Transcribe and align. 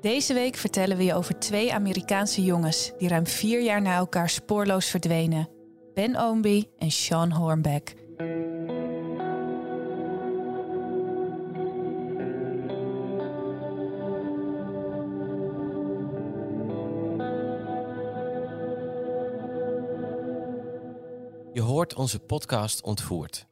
Deze 0.00 0.34
week 0.34 0.56
vertellen 0.56 0.96
we 0.96 1.04
je 1.04 1.14
over 1.14 1.38
twee 1.38 1.74
Amerikaanse 1.74 2.44
jongens 2.44 2.92
die 2.98 3.08
ruim 3.08 3.26
vier 3.26 3.62
jaar 3.62 3.82
na 3.82 3.96
elkaar 3.96 4.30
spoorloos 4.30 4.86
verdwenen: 4.86 5.48
Ben 5.94 6.16
Oomby 6.16 6.64
en 6.78 6.90
Sean 6.90 7.32
Hornbeck. 7.32 7.94
Je 21.52 21.60
hoort 21.60 21.94
onze 21.94 22.18
podcast 22.18 22.82
Ontvoerd. 22.82 23.46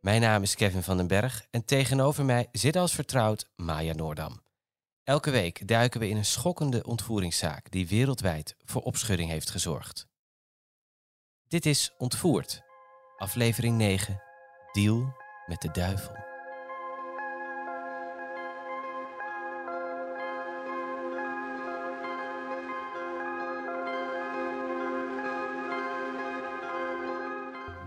Mijn 0.00 0.20
naam 0.20 0.42
is 0.42 0.54
Kevin 0.54 0.82
van 0.82 0.96
den 0.96 1.06
Berg 1.06 1.46
en 1.50 1.64
tegenover 1.64 2.24
mij 2.24 2.48
zit 2.52 2.76
als 2.76 2.92
vertrouwd 2.92 3.48
Maya 3.56 3.92
Noordam. 3.92 4.49
Elke 5.04 5.30
week 5.30 5.68
duiken 5.68 6.00
we 6.00 6.08
in 6.08 6.16
een 6.16 6.24
schokkende 6.24 6.84
ontvoeringszaak 6.84 7.70
die 7.70 7.88
wereldwijd 7.88 8.56
voor 8.64 8.82
opschudding 8.82 9.30
heeft 9.30 9.50
gezorgd. 9.50 10.08
Dit 11.48 11.66
is 11.66 11.94
Ontvoerd, 11.98 12.62
aflevering 13.16 13.76
9, 13.76 14.22
Deal 14.72 15.16
met 15.46 15.60
de 15.60 15.70
duivel. 15.70 16.14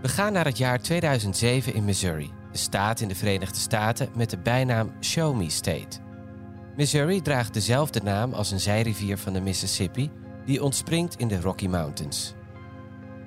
We 0.02 0.08
gaan 0.08 0.32
naar 0.32 0.44
het 0.44 0.58
jaar 0.58 0.80
2007 0.80 1.74
in 1.74 1.84
Missouri, 1.84 2.32
de 2.52 2.58
staat 2.58 3.00
in 3.00 3.08
de 3.08 3.14
Verenigde 3.14 3.58
Staten 3.58 4.10
met 4.16 4.30
de 4.30 4.38
bijnaam 4.38 4.92
Show 5.00 5.36
Me 5.36 5.50
State. 5.50 6.03
Missouri 6.76 7.22
draagt 7.22 7.54
dezelfde 7.54 8.00
naam 8.02 8.32
als 8.32 8.50
een 8.50 8.60
zijrivier 8.60 9.18
van 9.18 9.32
de 9.32 9.40
Mississippi, 9.40 10.10
die 10.44 10.62
ontspringt 10.62 11.16
in 11.16 11.28
de 11.28 11.40
Rocky 11.40 11.66
Mountains. 11.66 12.34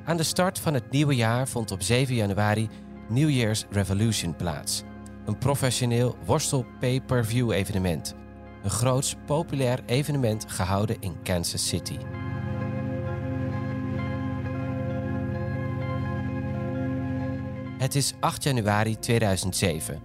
Aan 0.05 0.17
de 0.17 0.23
start 0.23 0.59
van 0.59 0.73
het 0.73 0.91
nieuwe 0.91 1.15
jaar 1.15 1.47
vond 1.47 1.71
op 1.71 1.81
7 1.81 2.15
januari 2.15 2.69
New 3.09 3.29
Year's 3.29 3.65
Revolution 3.69 4.35
plaats, 4.35 4.83
een 5.25 5.37
professioneel 5.37 6.17
worstel 6.25 6.65
pay-per-view 6.79 7.51
evenement. 7.51 8.15
Een 8.63 8.69
groots 8.69 9.15
populair 9.25 9.79
evenement 9.85 10.45
gehouden 10.51 10.97
in 10.99 11.21
Kansas 11.23 11.67
City. 11.67 11.97
Het 17.77 17.95
is 17.95 18.13
8 18.19 18.43
januari 18.43 18.99
2007, 18.99 20.01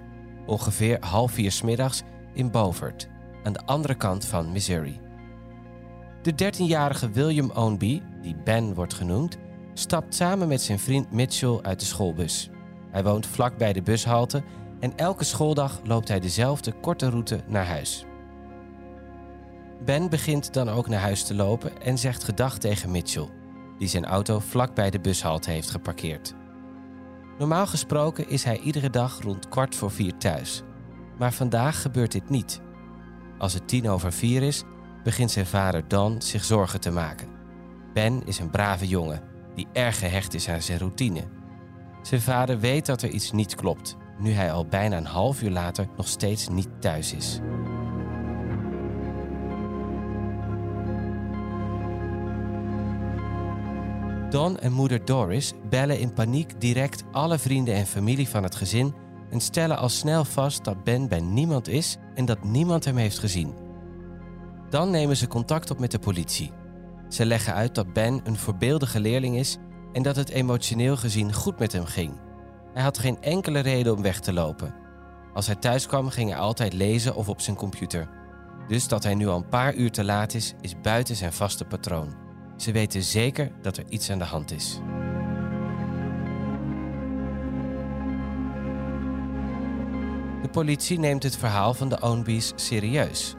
ongeveer 0.46 0.96
half 1.00 1.32
vier 1.32 1.60
middags 1.64 2.02
in 2.32 2.50
Beaufort, 2.50 3.08
aan 3.42 3.52
de 3.52 3.64
andere 3.64 3.94
kant 3.94 4.24
van 4.24 4.52
Missouri. 4.52 5.00
De 6.22 6.32
13-jarige 6.32 7.10
William 7.10 7.50
Ownby, 7.50 8.02
die 8.22 8.36
Ben 8.44 8.74
wordt 8.74 8.94
genoemd, 8.94 9.38
stapt 9.74 10.14
samen 10.14 10.48
met 10.48 10.62
zijn 10.62 10.78
vriend 10.78 11.12
Mitchell 11.12 11.58
uit 11.62 11.80
de 11.80 11.86
schoolbus. 11.86 12.50
Hij 12.90 13.04
woont 13.04 13.26
vlak 13.26 13.56
bij 13.56 13.72
de 13.72 13.82
bushalte 13.82 14.42
en 14.80 14.96
elke 14.96 15.24
schooldag 15.24 15.80
loopt 15.84 16.08
hij 16.08 16.20
dezelfde 16.20 16.72
korte 16.72 17.10
route 17.10 17.40
naar 17.46 17.66
huis. 17.66 18.04
Ben 19.84 20.10
begint 20.10 20.52
dan 20.52 20.68
ook 20.68 20.88
naar 20.88 21.00
huis 21.00 21.24
te 21.24 21.34
lopen 21.34 21.82
en 21.82 21.98
zegt 21.98 22.24
gedag 22.24 22.58
tegen 22.58 22.90
Mitchell, 22.90 23.28
die 23.78 23.88
zijn 23.88 24.04
auto 24.04 24.38
vlak 24.38 24.74
bij 24.74 24.90
de 24.90 25.00
bushalte 25.00 25.50
heeft 25.50 25.70
geparkeerd. 25.70 26.34
Normaal 27.38 27.66
gesproken 27.66 28.28
is 28.28 28.44
hij 28.44 28.58
iedere 28.58 28.90
dag 28.90 29.20
rond 29.22 29.48
kwart 29.48 29.74
voor 29.74 29.90
vier 29.90 30.16
thuis. 30.16 30.62
Maar 31.18 31.32
vandaag 31.32 31.82
gebeurt 31.82 32.12
dit 32.12 32.28
niet. 32.28 32.60
Als 33.42 33.52
het 33.52 33.68
tien 33.68 33.88
over 33.88 34.12
vier 34.12 34.42
is, 34.42 34.62
begint 35.04 35.30
zijn 35.30 35.46
vader 35.46 35.88
Don 35.88 36.22
zich 36.22 36.44
zorgen 36.44 36.80
te 36.80 36.90
maken. 36.90 37.28
Ben 37.92 38.26
is 38.26 38.38
een 38.38 38.50
brave 38.50 38.88
jongen 38.88 39.22
die 39.54 39.66
erg 39.72 39.98
gehecht 39.98 40.34
is 40.34 40.48
aan 40.48 40.62
zijn 40.62 40.78
routine. 40.78 41.24
Zijn 42.02 42.20
vader 42.20 42.60
weet 42.60 42.86
dat 42.86 43.02
er 43.02 43.08
iets 43.08 43.32
niet 43.32 43.54
klopt, 43.54 43.96
nu 44.18 44.30
hij 44.30 44.52
al 44.52 44.66
bijna 44.66 44.96
een 44.96 45.06
half 45.06 45.42
uur 45.42 45.50
later 45.50 45.88
nog 45.96 46.08
steeds 46.08 46.48
niet 46.48 46.68
thuis 46.78 47.12
is. 47.12 47.40
Don 54.30 54.58
en 54.58 54.72
moeder 54.72 55.04
Doris 55.04 55.52
bellen 55.68 55.98
in 55.98 56.12
paniek 56.12 56.60
direct 56.60 57.04
alle 57.12 57.38
vrienden 57.38 57.74
en 57.74 57.86
familie 57.86 58.28
van 58.28 58.42
het 58.42 58.54
gezin 58.54 58.94
en 59.32 59.40
stellen 59.40 59.78
al 59.78 59.88
snel 59.88 60.24
vast 60.24 60.64
dat 60.64 60.84
Ben 60.84 61.08
bij 61.08 61.20
niemand 61.20 61.68
is 61.68 61.96
en 62.14 62.24
dat 62.24 62.44
niemand 62.44 62.84
hem 62.84 62.96
heeft 62.96 63.18
gezien. 63.18 63.54
Dan 64.70 64.90
nemen 64.90 65.16
ze 65.16 65.26
contact 65.26 65.70
op 65.70 65.78
met 65.78 65.90
de 65.90 65.98
politie. 65.98 66.52
Ze 67.08 67.26
leggen 67.26 67.54
uit 67.54 67.74
dat 67.74 67.92
Ben 67.92 68.20
een 68.24 68.36
voorbeeldige 68.36 69.00
leerling 69.00 69.36
is 69.36 69.56
en 69.92 70.02
dat 70.02 70.16
het 70.16 70.28
emotioneel 70.28 70.96
gezien 70.96 71.32
goed 71.32 71.58
met 71.58 71.72
hem 71.72 71.84
ging. 71.84 72.12
Hij 72.72 72.82
had 72.82 72.98
geen 72.98 73.22
enkele 73.22 73.58
reden 73.58 73.94
om 73.96 74.02
weg 74.02 74.20
te 74.20 74.32
lopen. 74.32 74.74
Als 75.34 75.46
hij 75.46 75.56
thuis 75.56 75.86
kwam 75.86 76.08
ging 76.08 76.30
hij 76.30 76.38
altijd 76.38 76.72
lezen 76.72 77.14
of 77.14 77.28
op 77.28 77.40
zijn 77.40 77.56
computer. 77.56 78.08
Dus 78.68 78.88
dat 78.88 79.02
hij 79.02 79.14
nu 79.14 79.28
al 79.28 79.36
een 79.36 79.48
paar 79.48 79.74
uur 79.74 79.90
te 79.90 80.04
laat 80.04 80.34
is, 80.34 80.54
is 80.60 80.80
buiten 80.80 81.16
zijn 81.16 81.32
vaste 81.32 81.64
patroon. 81.64 82.14
Ze 82.56 82.72
weten 82.72 83.02
zeker 83.02 83.52
dat 83.62 83.76
er 83.76 83.84
iets 83.88 84.10
aan 84.10 84.18
de 84.18 84.24
hand 84.24 84.52
is. 84.52 84.80
De 90.42 90.48
politie 90.48 90.98
neemt 90.98 91.22
het 91.22 91.36
verhaal 91.36 91.74
van 91.74 91.88
de 91.88 92.00
Ownbys 92.00 92.52
serieus. 92.54 93.34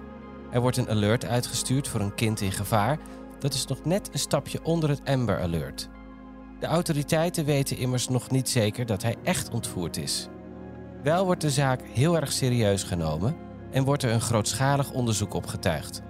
Er 0.52 0.62
wordt 0.62 0.78
een 0.78 0.90
alert 0.90 1.26
uitgestuurd 1.26 1.88
voor 1.88 2.00
een 2.00 2.16
kind 2.16 2.42
in 2.42 2.52
gevaar. 2.52 3.00
Dat 3.40 3.54
is 3.54 3.66
nog 3.66 3.86
net 3.86 4.10
een 4.12 4.20
stapje 4.20 4.64
onder 4.64 4.90
het 4.90 5.02
Amber 5.06 5.40
Alert. 5.40 5.90
De 6.60 6.66
autoriteiten 6.66 7.46
weten 7.46 7.78
immers 7.78 8.08
nog 8.08 8.30
niet 8.32 8.50
zeker 8.50 8.86
dat 8.86 9.02
hij 9.02 9.16
echt 9.24 9.50
ontvoerd 9.50 9.98
is. 9.98 10.28
Wel 11.04 11.26
wordt 11.26 11.42
de 11.42 11.50
zaak 11.50 11.82
heel 11.82 12.16
erg 12.16 12.32
serieus 12.32 12.84
genomen 12.84 13.36
en 13.72 13.84
wordt 13.84 14.04
er 14.04 14.12
een 14.12 14.22
grootschalig 14.22 14.92
onderzoek 14.92 15.34
opgetuigd. 15.34 16.02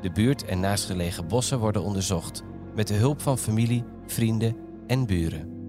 De 0.00 0.10
buurt 0.10 0.44
en 0.44 0.60
naastgelegen 0.60 1.28
bossen 1.28 1.58
worden 1.58 1.82
onderzocht, 1.82 2.42
met 2.74 2.88
de 2.88 2.94
hulp 2.94 3.20
van 3.20 3.38
familie, 3.38 3.84
vrienden 4.06 4.56
en 4.86 5.06
buren. 5.06 5.61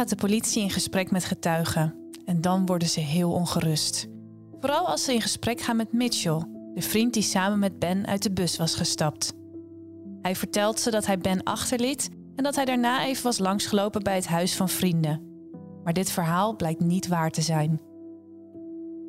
Gaat 0.00 0.08
de 0.08 0.16
politie 0.16 0.62
in 0.62 0.70
gesprek 0.70 1.10
met 1.10 1.24
getuigen. 1.24 1.94
En 2.24 2.40
dan 2.40 2.66
worden 2.66 2.88
ze 2.88 3.00
heel 3.00 3.32
ongerust. 3.32 4.06
Vooral 4.60 4.86
als 4.86 5.04
ze 5.04 5.12
in 5.14 5.20
gesprek 5.20 5.60
gaan 5.60 5.76
met 5.76 5.92
Mitchell, 5.92 6.42
de 6.74 6.82
vriend 6.82 7.14
die 7.14 7.22
samen 7.22 7.58
met 7.58 7.78
Ben 7.78 8.06
uit 8.06 8.22
de 8.22 8.32
bus 8.32 8.56
was 8.56 8.74
gestapt. 8.74 9.32
Hij 10.22 10.36
vertelt 10.36 10.80
ze 10.80 10.90
dat 10.90 11.06
hij 11.06 11.18
Ben 11.18 11.42
achterliet 11.42 12.10
en 12.36 12.44
dat 12.44 12.54
hij 12.54 12.64
daarna 12.64 13.04
even 13.04 13.22
was 13.22 13.38
langsgelopen 13.38 14.02
bij 14.02 14.14
het 14.14 14.26
huis 14.26 14.56
van 14.56 14.68
vrienden. 14.68 15.22
Maar 15.84 15.92
dit 15.92 16.10
verhaal 16.10 16.56
blijkt 16.56 16.80
niet 16.80 17.08
waar 17.08 17.30
te 17.30 17.42
zijn. 17.42 17.80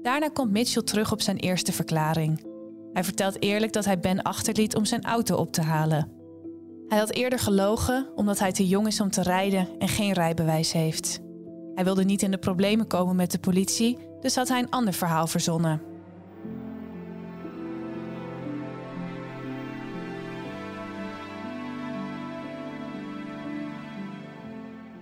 Daarna 0.01 0.27
komt 0.27 0.51
Mitchell 0.51 0.83
terug 0.83 1.11
op 1.11 1.21
zijn 1.21 1.37
eerste 1.37 1.71
verklaring. 1.71 2.45
Hij 2.93 3.03
vertelt 3.03 3.41
eerlijk 3.41 3.73
dat 3.73 3.85
hij 3.85 3.99
Ben 3.99 4.21
achterliet 4.21 4.75
om 4.75 4.85
zijn 4.85 5.03
auto 5.03 5.35
op 5.35 5.51
te 5.51 5.61
halen. 5.61 6.20
Hij 6.91 6.99
had 6.99 7.13
eerder 7.13 7.39
gelogen 7.39 8.07
omdat 8.15 8.39
hij 8.39 8.51
te 8.51 8.67
jong 8.67 8.87
is 8.87 9.01
om 9.01 9.09
te 9.09 9.21
rijden 9.21 9.67
en 9.79 9.87
geen 9.87 10.13
rijbewijs 10.13 10.71
heeft. 10.71 11.19
Hij 11.75 11.83
wilde 11.83 12.03
niet 12.03 12.21
in 12.21 12.31
de 12.31 12.37
problemen 12.37 12.87
komen 12.87 13.15
met 13.15 13.31
de 13.31 13.39
politie, 13.39 13.97
dus 14.21 14.35
had 14.35 14.47
hij 14.47 14.59
een 14.59 14.69
ander 14.69 14.93
verhaal 14.93 15.27
verzonnen. 15.27 15.81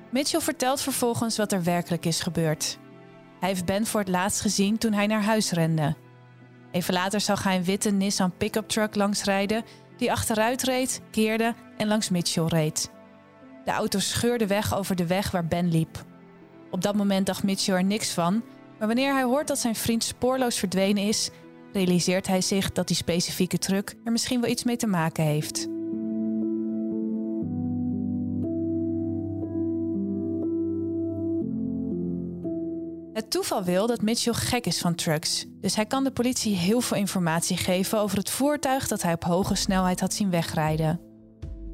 Mitchell 0.09 0.42
vertelt 0.42 0.81
vervolgens 0.81 1.38
wat 1.38 1.51
er 1.51 1.63
werkelijk 1.63 2.06
is 2.06 2.19
gebeurd. 2.19 2.80
Hij 3.39 3.50
heeft 3.50 3.65
Ben 3.65 3.85
voor 3.85 4.00
het 4.00 4.09
laatst 4.09 4.42
gezien 4.42 4.77
toen 4.77 4.94
hij 4.94 5.07
naar 5.07 5.24
huis 5.24 5.51
rende. 5.51 5.95
Even 6.71 6.94
later 6.94 7.21
zag 7.21 7.44
hij 7.44 7.56
een 7.56 7.63
witte 7.63 7.92
Nissan 7.92 8.38
pick-up 8.38 8.68
truck 8.68 8.95
langsrijden 8.95 9.63
die 10.00 10.12
achteruit 10.12 10.63
reed, 10.63 11.01
keerde 11.12 11.54
en 11.78 11.88
langs 11.88 12.10
Mitchell 12.10 12.46
reed. 12.46 12.90
De 13.66 13.72
auto 13.72 14.00
scheurde 14.00 14.48
weg 14.48 14.75
over 14.75 14.96
de 14.96 15.07
weg 15.07 15.31
waar 15.31 15.48
Ben 15.48 15.72
liep. 15.72 16.04
Op 16.72 16.81
dat 16.81 16.96
moment 16.96 17.25
dacht 17.25 17.44
Mitchell 17.44 17.75
er 17.75 17.84
niks 17.84 18.12
van, 18.13 18.44
maar 18.80 18.88
wanneer 18.88 19.13
hij 19.13 19.24
hoort 19.24 19.48
dat 19.48 19.60
zijn 19.60 19.75
vriend 19.75 20.04
spoorloos 20.04 20.60
verdwenen 20.60 21.04
is, 21.04 21.30
realiseert 21.74 22.28
hij 22.28 22.42
zich 22.42 22.72
dat 22.72 22.88
die 22.88 22.96
specifieke 22.96 23.57
truck 23.57 23.96
er 24.04 24.12
misschien 24.12 24.42
wel 24.42 24.50
iets 24.50 24.63
mee 24.63 24.75
te 24.75 24.88
maken 24.88 25.24
heeft. 25.24 25.68
Het 33.19 33.31
toeval 33.31 33.63
wil 33.63 33.88
dat 33.88 34.01
Mitchell 34.01 34.33
gek 34.33 34.66
is 34.66 34.80
van 34.80 34.95
trucks, 34.95 35.45
dus 35.50 35.75
hij 35.75 35.86
kan 35.86 36.04
de 36.04 36.12
politie 36.12 36.56
heel 36.56 36.81
veel 36.81 36.98
informatie 36.98 37.57
geven 37.57 38.00
over 38.00 38.18
het 38.18 38.30
voertuig 38.30 38.88
dat 38.88 39.01
hij 39.01 39.13
op 39.13 39.24
hoge 39.24 39.56
snelheid 39.56 40.00
had 40.00 40.13
zien 40.13 40.30
wegrijden. 40.30 41.00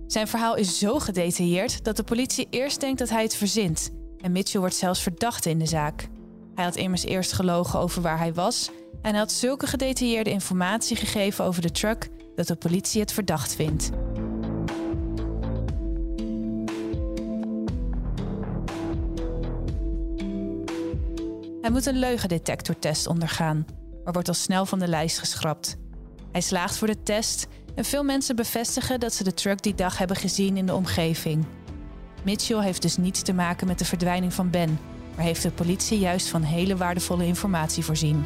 Zijn 0.07 0.27
verhaal 0.27 0.55
is 0.55 0.79
zo 0.79 0.99
gedetailleerd 0.99 1.83
dat 1.83 1.95
de 1.95 2.03
politie 2.03 2.47
eerst 2.49 2.79
denkt 2.79 2.99
dat 2.99 3.09
hij 3.09 3.23
het 3.23 3.35
verzint 3.35 3.89
en 4.17 4.31
Mitchell 4.31 4.59
wordt 4.59 4.75
zelfs 4.75 5.01
verdachte 5.01 5.49
in 5.49 5.59
de 5.59 5.65
zaak. 5.65 6.07
Hij 6.55 6.63
had 6.63 6.75
immers 6.75 7.03
eerst 7.03 7.33
gelogen 7.33 7.79
over 7.79 8.01
waar 8.01 8.19
hij 8.19 8.33
was 8.33 8.69
en 9.01 9.09
hij 9.09 9.19
had 9.19 9.31
zulke 9.31 9.67
gedetailleerde 9.67 10.29
informatie 10.29 10.95
gegeven 10.95 11.45
over 11.45 11.61
de 11.61 11.71
truck 11.71 12.09
dat 12.35 12.47
de 12.47 12.55
politie 12.55 13.01
het 13.01 13.11
verdacht 13.11 13.55
vindt. 13.55 13.89
Hij 21.65 21.73
moet 21.73 21.85
een 21.85 21.99
leugendetectortest 21.99 23.07
ondergaan, 23.07 23.65
maar 24.03 24.13
wordt 24.13 24.27
al 24.27 24.33
snel 24.33 24.65
van 24.65 24.79
de 24.79 24.87
lijst 24.87 25.19
geschrapt. 25.19 25.77
Hij 26.31 26.41
slaagt 26.41 26.77
voor 26.77 26.87
de 26.87 27.03
test 27.03 27.47
en 27.75 27.85
veel 27.85 28.03
mensen 28.03 28.35
bevestigen 28.35 28.99
dat 28.99 29.13
ze 29.13 29.23
de 29.23 29.33
truck 29.33 29.61
die 29.61 29.75
dag 29.75 29.97
hebben 29.97 30.17
gezien 30.17 30.57
in 30.57 30.65
de 30.65 30.73
omgeving. 30.73 31.45
Mitchell 32.23 32.63
heeft 32.63 32.81
dus 32.81 32.97
niets 32.97 33.21
te 33.21 33.33
maken 33.33 33.67
met 33.67 33.79
de 33.79 33.85
verdwijning 33.85 34.33
van 34.33 34.49
Ben, 34.49 34.79
maar 35.15 35.25
heeft 35.25 35.41
de 35.41 35.51
politie 35.51 35.99
juist 35.99 36.27
van 36.27 36.41
hele 36.41 36.75
waardevolle 36.75 37.25
informatie 37.25 37.83
voorzien. 37.83 38.23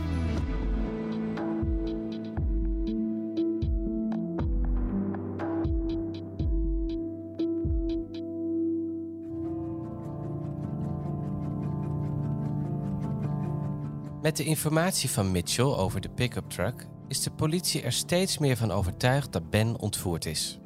Met 14.29 14.37
de 14.37 14.43
informatie 14.43 15.09
van 15.09 15.31
Mitchell 15.31 15.65
over 15.65 16.01
de 16.01 16.09
pick-up 16.09 16.49
truck 16.49 16.87
is 17.07 17.21
de 17.21 17.31
politie 17.31 17.81
er 17.81 17.91
steeds 17.91 18.37
meer 18.37 18.57
van 18.57 18.71
overtuigd 18.71 19.31
dat 19.31 19.49
Ben 19.49 19.79
ontvoerd 19.79 20.25
is. 20.25 20.59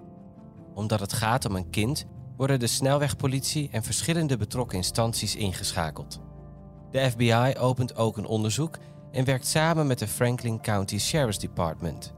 Omdat 0.74 1.00
het 1.00 1.14
gaat 1.14 1.46
om 1.46 1.56
een 1.56 1.70
kind, 1.70 2.06
worden 2.38 2.60
de 2.60 2.68
snelwegpolitie 2.68 3.70
en 3.72 3.84
verschillende 3.84 4.38
betrokken 4.38 4.78
instanties 4.78 5.36
ingeschakeld. 5.36 6.22
De 6.92 7.12
FBI 7.12 7.54
opent 7.60 7.96
ook 7.96 8.18
een 8.18 8.26
onderzoek 8.26 8.78
en 9.12 9.26
werkt 9.26 9.48
samen 9.48 9.88
met 9.88 10.00
de 10.00 10.08
Franklin 10.08 10.62
County 10.62 10.98
Sheriff's 10.98 11.40
Department. 11.40 12.14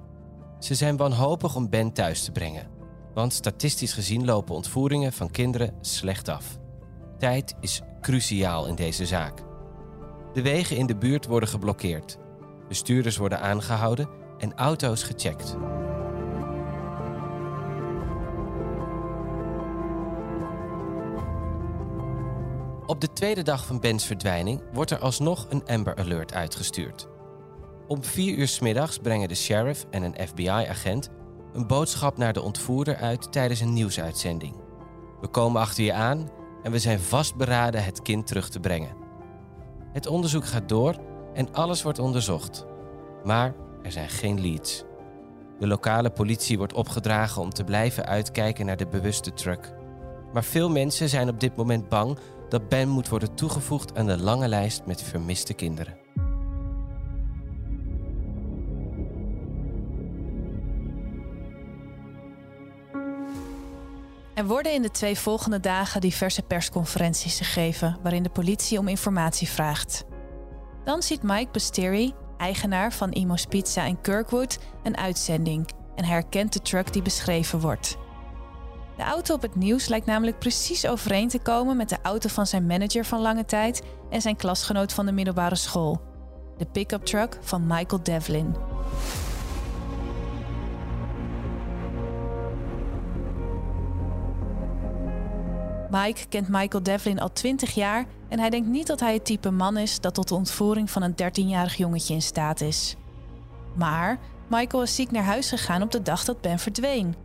Ze 0.60 0.76
zijn 0.76 0.98
wanhopig 0.98 1.56
om 1.56 1.70
Ben 1.70 1.94
thuis 1.94 2.24
te 2.24 2.32
brengen, 2.32 2.70
want 3.14 3.34
statistisch 3.34 3.94
gezien 3.94 4.26
lopen 4.26 4.56
ontvoeringen 4.56 5.14
van 5.14 5.32
kinderen 5.32 5.74
slecht 5.82 6.28
af. 6.28 6.58
Tijd 7.18 7.56
is 7.60 7.82
cruciaal 8.02 8.68
in 8.68 8.76
deze 8.76 9.06
zaak. 9.06 9.45
De 10.36 10.42
wegen 10.42 10.78
in 10.78 10.86
de 10.86 10.96
buurt 10.96 11.26
worden 11.26 11.50
geblokkeerd. 11.50 12.18
Bestuurders 12.68 13.18
worden 13.18 13.40
aangehouden 13.40 14.10
en 14.38 14.56
auto's 14.56 15.04
gecheckt. 15.04 15.58
Op 22.86 23.02
de 23.02 23.14
tweede 23.14 23.42
dag 23.42 23.66
van 23.66 23.80
Bens 23.80 24.06
verdwijning 24.06 24.62
wordt 24.74 24.92
er 24.92 25.00
alsnog 25.00 25.46
een 25.50 25.66
Amber 25.66 25.96
Alert 25.96 26.34
uitgestuurd. 26.34 27.08
Om 27.88 28.04
vier 28.04 28.38
uur 28.38 28.48
's 28.48 28.60
middags 28.60 28.98
brengen 28.98 29.28
de 29.28 29.36
sheriff 29.36 29.86
en 29.90 30.04
een 30.04 30.28
FBI-agent 30.28 31.10
een 31.54 31.68
boodschap 31.68 32.18
naar 32.18 32.34
de 32.34 32.42
ontvoerder 32.42 32.96
uit 32.96 33.32
tijdens 33.32 33.60
een 33.60 33.74
nieuwsuitzending. 33.74 34.56
We 35.22 35.28
komen 35.28 35.62
achter 35.62 35.84
je 35.84 35.94
aan 35.94 36.30
en 36.64 36.72
we 36.72 36.80
zijn 36.80 37.00
vastberaden 37.00 37.84
het 37.84 38.02
kind 38.02 38.28
terug 38.28 38.50
te 38.50 38.60
brengen. 38.60 39.05
Het 39.96 40.08
onderzoek 40.08 40.46
gaat 40.46 40.70
door 40.70 40.96
en 41.34 41.54
alles 41.54 41.82
wordt 41.82 42.00
onderzocht. 42.00 42.66
Maar 43.24 43.54
er 43.84 43.92
zijn 43.92 44.10
geen 44.10 44.42
leads. 44.42 44.84
De 45.60 45.68
lokale 45.68 46.10
politie 46.10 46.58
wordt 46.58 46.74
opgedragen 46.74 47.42
om 47.42 47.50
te 47.50 47.64
blijven 47.64 48.06
uitkijken 48.06 48.66
naar 48.66 48.78
de 48.78 48.88
bewuste 48.88 49.34
truck. 49.34 49.74
Maar 50.34 50.44
veel 50.44 50.70
mensen 50.70 51.10
zijn 51.10 51.30
op 51.30 51.40
dit 51.40 51.56
moment 51.56 51.90
bang 51.90 52.18
dat 52.50 52.70
Ben 52.70 52.90
moet 52.90 53.10
worden 53.10 53.36
toegevoegd 53.36 53.98
aan 53.98 54.06
de 54.06 54.18
lange 54.18 54.48
lijst 54.48 54.86
met 54.86 55.04
vermiste 55.04 55.54
kinderen. 55.54 56.05
Er 64.36 64.46
worden 64.46 64.74
in 64.74 64.82
de 64.82 64.92
twee 64.92 65.18
volgende 65.18 65.60
dagen 65.60 66.02
diverse 66.02 66.42
persconferenties 66.42 67.38
gegeven 67.38 67.98
waarin 68.02 68.24
de 68.24 68.30
politie 68.30 68.80
om 68.80 68.88
informatie 68.88 69.48
vraagt. 69.48 70.04
Dan 70.84 71.02
ziet 71.02 71.24
Mike 71.24 71.52
Basteri, 71.52 72.14
eigenaar 72.38 72.94
van 72.94 73.12
Imo's 73.12 73.46
Pizza 73.46 73.84
in 73.84 74.02
Kirkwood, 74.02 74.60
een 74.84 74.98
uitzending 74.98 75.70
en 75.96 76.06
herkent 76.06 76.54
de 76.54 76.62
truck 76.62 76.94
die 76.94 77.02
beschreven 77.02 77.60
wordt. 77.60 77.98
De 78.98 79.04
auto 79.04 79.34
op 79.34 79.42
het 79.42 79.56
nieuws 79.56 79.88
lijkt 79.88 80.06
namelijk 80.06 80.40
precies 80.40 80.88
overeen 80.88 81.28
te 81.28 81.40
komen 81.40 81.78
met 81.78 81.90
de 81.90 81.98
auto 82.02 82.30
van 82.30 82.48
zijn 82.48 82.66
manager 82.66 83.06
van 83.06 83.22
lange 83.22 83.46
tijd 83.46 83.82
en 84.10 84.22
zijn 84.22 84.36
klasgenoot 84.36 84.94
van 84.94 85.06
de 85.06 85.12
middelbare 85.12 85.56
school. 85.56 86.02
De 86.58 86.66
pick-up 86.66 87.06
truck 87.06 87.38
van 87.42 87.68
Michael 87.68 88.04
Devlin. 88.04 88.56
Mike 95.96 96.28
kent 96.30 96.48
Michael 96.48 96.84
Devlin 96.84 97.20
al 97.20 97.34
20 97.34 97.74
jaar 97.74 98.06
en 98.30 98.40
hij 98.40 98.50
denkt 98.50 98.68
niet 98.68 98.88
dat 98.88 99.00
hij 99.00 99.14
het 99.14 99.26
type 99.26 99.52
man 99.52 99.78
is 99.78 100.00
dat 100.00 100.14
tot 100.14 100.28
de 100.28 100.36
ontvoering 100.36 100.90
van 100.92 101.02
een 101.02 101.16
13-jarig 101.24 101.76
jongetje 101.76 102.14
in 102.14 102.22
staat 102.22 102.62
is. 102.62 102.96
Maar 103.76 104.20
Michael 104.50 104.84
is 104.84 104.96
ziek 104.96 105.12
naar 105.12 105.24
huis 105.24 105.50
gegaan 105.50 105.82
op 105.82 105.92
de 105.92 106.02
dag 106.02 106.24
dat 106.24 106.42
Ben 106.42 106.60
verdween. 106.60 107.16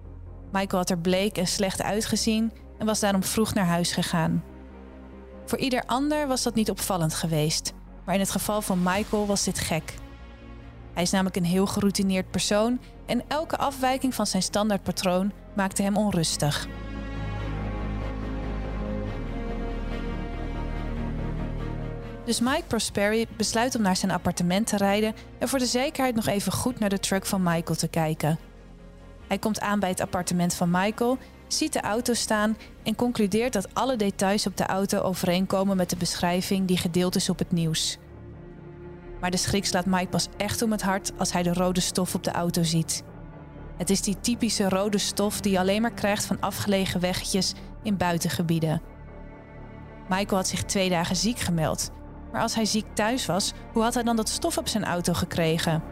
Michael 0.53 0.79
had 0.79 0.91
er 0.91 0.99
bleek 0.99 1.39
en 1.39 1.47
slecht 1.47 1.83
uitgezien 1.83 2.53
en 2.79 2.87
was 2.87 3.01
daarom 3.01 3.23
vroeg 3.23 3.55
naar 3.55 3.67
huis 3.67 3.93
gegaan. 3.93 4.45
Voor 5.45 5.59
ieder 5.59 5.83
ander 5.87 6.27
was 6.27 6.43
dat 6.43 6.55
niet 6.55 6.71
opvallend 6.71 7.15
geweest, 7.15 7.73
maar 8.05 8.15
in 8.15 8.21
het 8.21 8.31
geval 8.31 8.63
van 8.63 8.83
Michael 8.83 9.27
was 9.27 9.45
dit 9.45 9.59
gek. 9.59 9.95
Hij 10.95 11.03
is 11.03 11.11
namelijk 11.11 11.37
een 11.37 11.45
heel 11.45 11.67
geroutineerd 11.67 12.31
persoon 12.31 12.81
en 13.07 13.23
elke 13.29 13.57
afwijking 13.57 14.15
van 14.15 14.27
zijn 14.27 14.43
standaardpatroon 14.43 15.33
maakte 15.55 15.83
hem 15.83 15.97
onrustig. 15.97 16.69
Dus 22.25 22.41
Mike 22.41 22.65
Prosperi 22.67 23.27
besluit 23.37 23.75
om 23.75 23.83
naar 23.83 23.97
zijn 23.97 24.13
appartement 24.13 24.67
te 24.67 24.77
rijden 24.77 25.15
en 25.39 25.49
voor 25.49 25.59
de 25.59 25.67
zekerheid 25.67 26.15
nog 26.15 26.27
even 26.27 26.53
goed 26.53 26.79
naar 26.79 26.89
de 26.89 26.99
truck 26.99 27.27
van 27.27 27.43
Michael 27.43 27.79
te 27.79 27.89
kijken. 27.89 28.39
Hij 29.29 29.39
komt 29.39 29.61
aan 29.61 29.81
bij 29.81 29.89
het 29.89 30.01
appartement 30.01 30.55
van 30.55 30.71
Michael, 30.71 31.19
ziet 31.49 31.73
de 31.73 31.81
auto 31.81 32.15
staan 32.15 32.57
en 32.83 32.95
concludeert 32.95 33.53
dat 33.53 33.75
alle 33.75 33.97
details 33.97 34.47
op 34.47 34.57
de 34.57 34.67
auto 34.67 35.01
overeenkomen 35.01 35.77
met 35.77 35.91
de 35.91 35.97
beschrijving 35.97 36.67
die 36.67 36.77
gedeeld 36.77 37.17
is 37.17 37.29
op 37.29 37.39
het 37.39 37.53
nieuws. 37.53 37.99
Maar 39.21 39.31
de 39.31 39.37
schrik 39.37 39.67
slaat 39.67 39.87
Mike 39.87 40.09
pas 40.09 40.29
echt 40.37 40.63
om 40.63 40.71
het 40.71 40.83
hart 40.83 41.13
als 41.19 41.33
hij 41.33 41.43
de 41.43 41.53
rode 41.53 41.81
stof 41.81 42.15
op 42.15 42.25
de 42.25 42.33
auto 42.33 42.63
ziet. 42.63 43.03
Het 43.77 43.91
is 43.91 44.03
die 44.03 44.21
typische 44.21 44.69
rode 44.69 44.99
stof 44.99 45.41
die 45.41 45.53
je 45.53 45.59
alleen 45.59 45.83
maar 45.83 45.95
krijgt 45.95 46.25
van 46.25 46.41
afgelegen 46.41 47.01
weggetjes 47.01 47.55
in 47.83 47.97
buitengebieden. 47.97 48.83
Michael 50.09 50.37
had 50.37 50.49
zich 50.49 50.63
twee 50.63 50.91
dagen 50.91 51.17
ziek 51.17 51.39
gemeld 51.39 51.91
maar 52.33 52.43
als 52.43 52.55
hij 52.55 52.65
ziek 52.65 52.87
thuis 52.93 53.27
was, 53.27 53.53
hoe 53.73 53.83
had 53.83 53.95
hij 53.95 54.03
dan 54.03 54.17
dat 54.17 54.29
stof 54.29 54.59
op 54.59 54.69
zijn 54.69 54.85
auto 54.85 55.13
gekregen? 55.13 55.83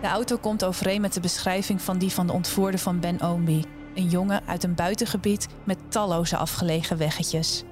De 0.00 0.10
auto 0.10 0.36
komt 0.36 0.64
overeen 0.64 1.00
met 1.00 1.12
de 1.12 1.20
beschrijving 1.20 1.82
van 1.82 1.98
die 1.98 2.12
van 2.12 2.26
de 2.26 2.32
ontvoerde 2.32 2.78
van 2.78 3.00
Ben 3.00 3.20
Oomby. 3.20 3.62
Een 3.94 4.08
jongen 4.08 4.42
uit 4.46 4.64
een 4.64 4.74
buitengebied 4.74 5.46
met 5.64 5.78
talloze 5.88 6.36
afgelegen 6.36 6.96
weggetjes. 6.96 7.64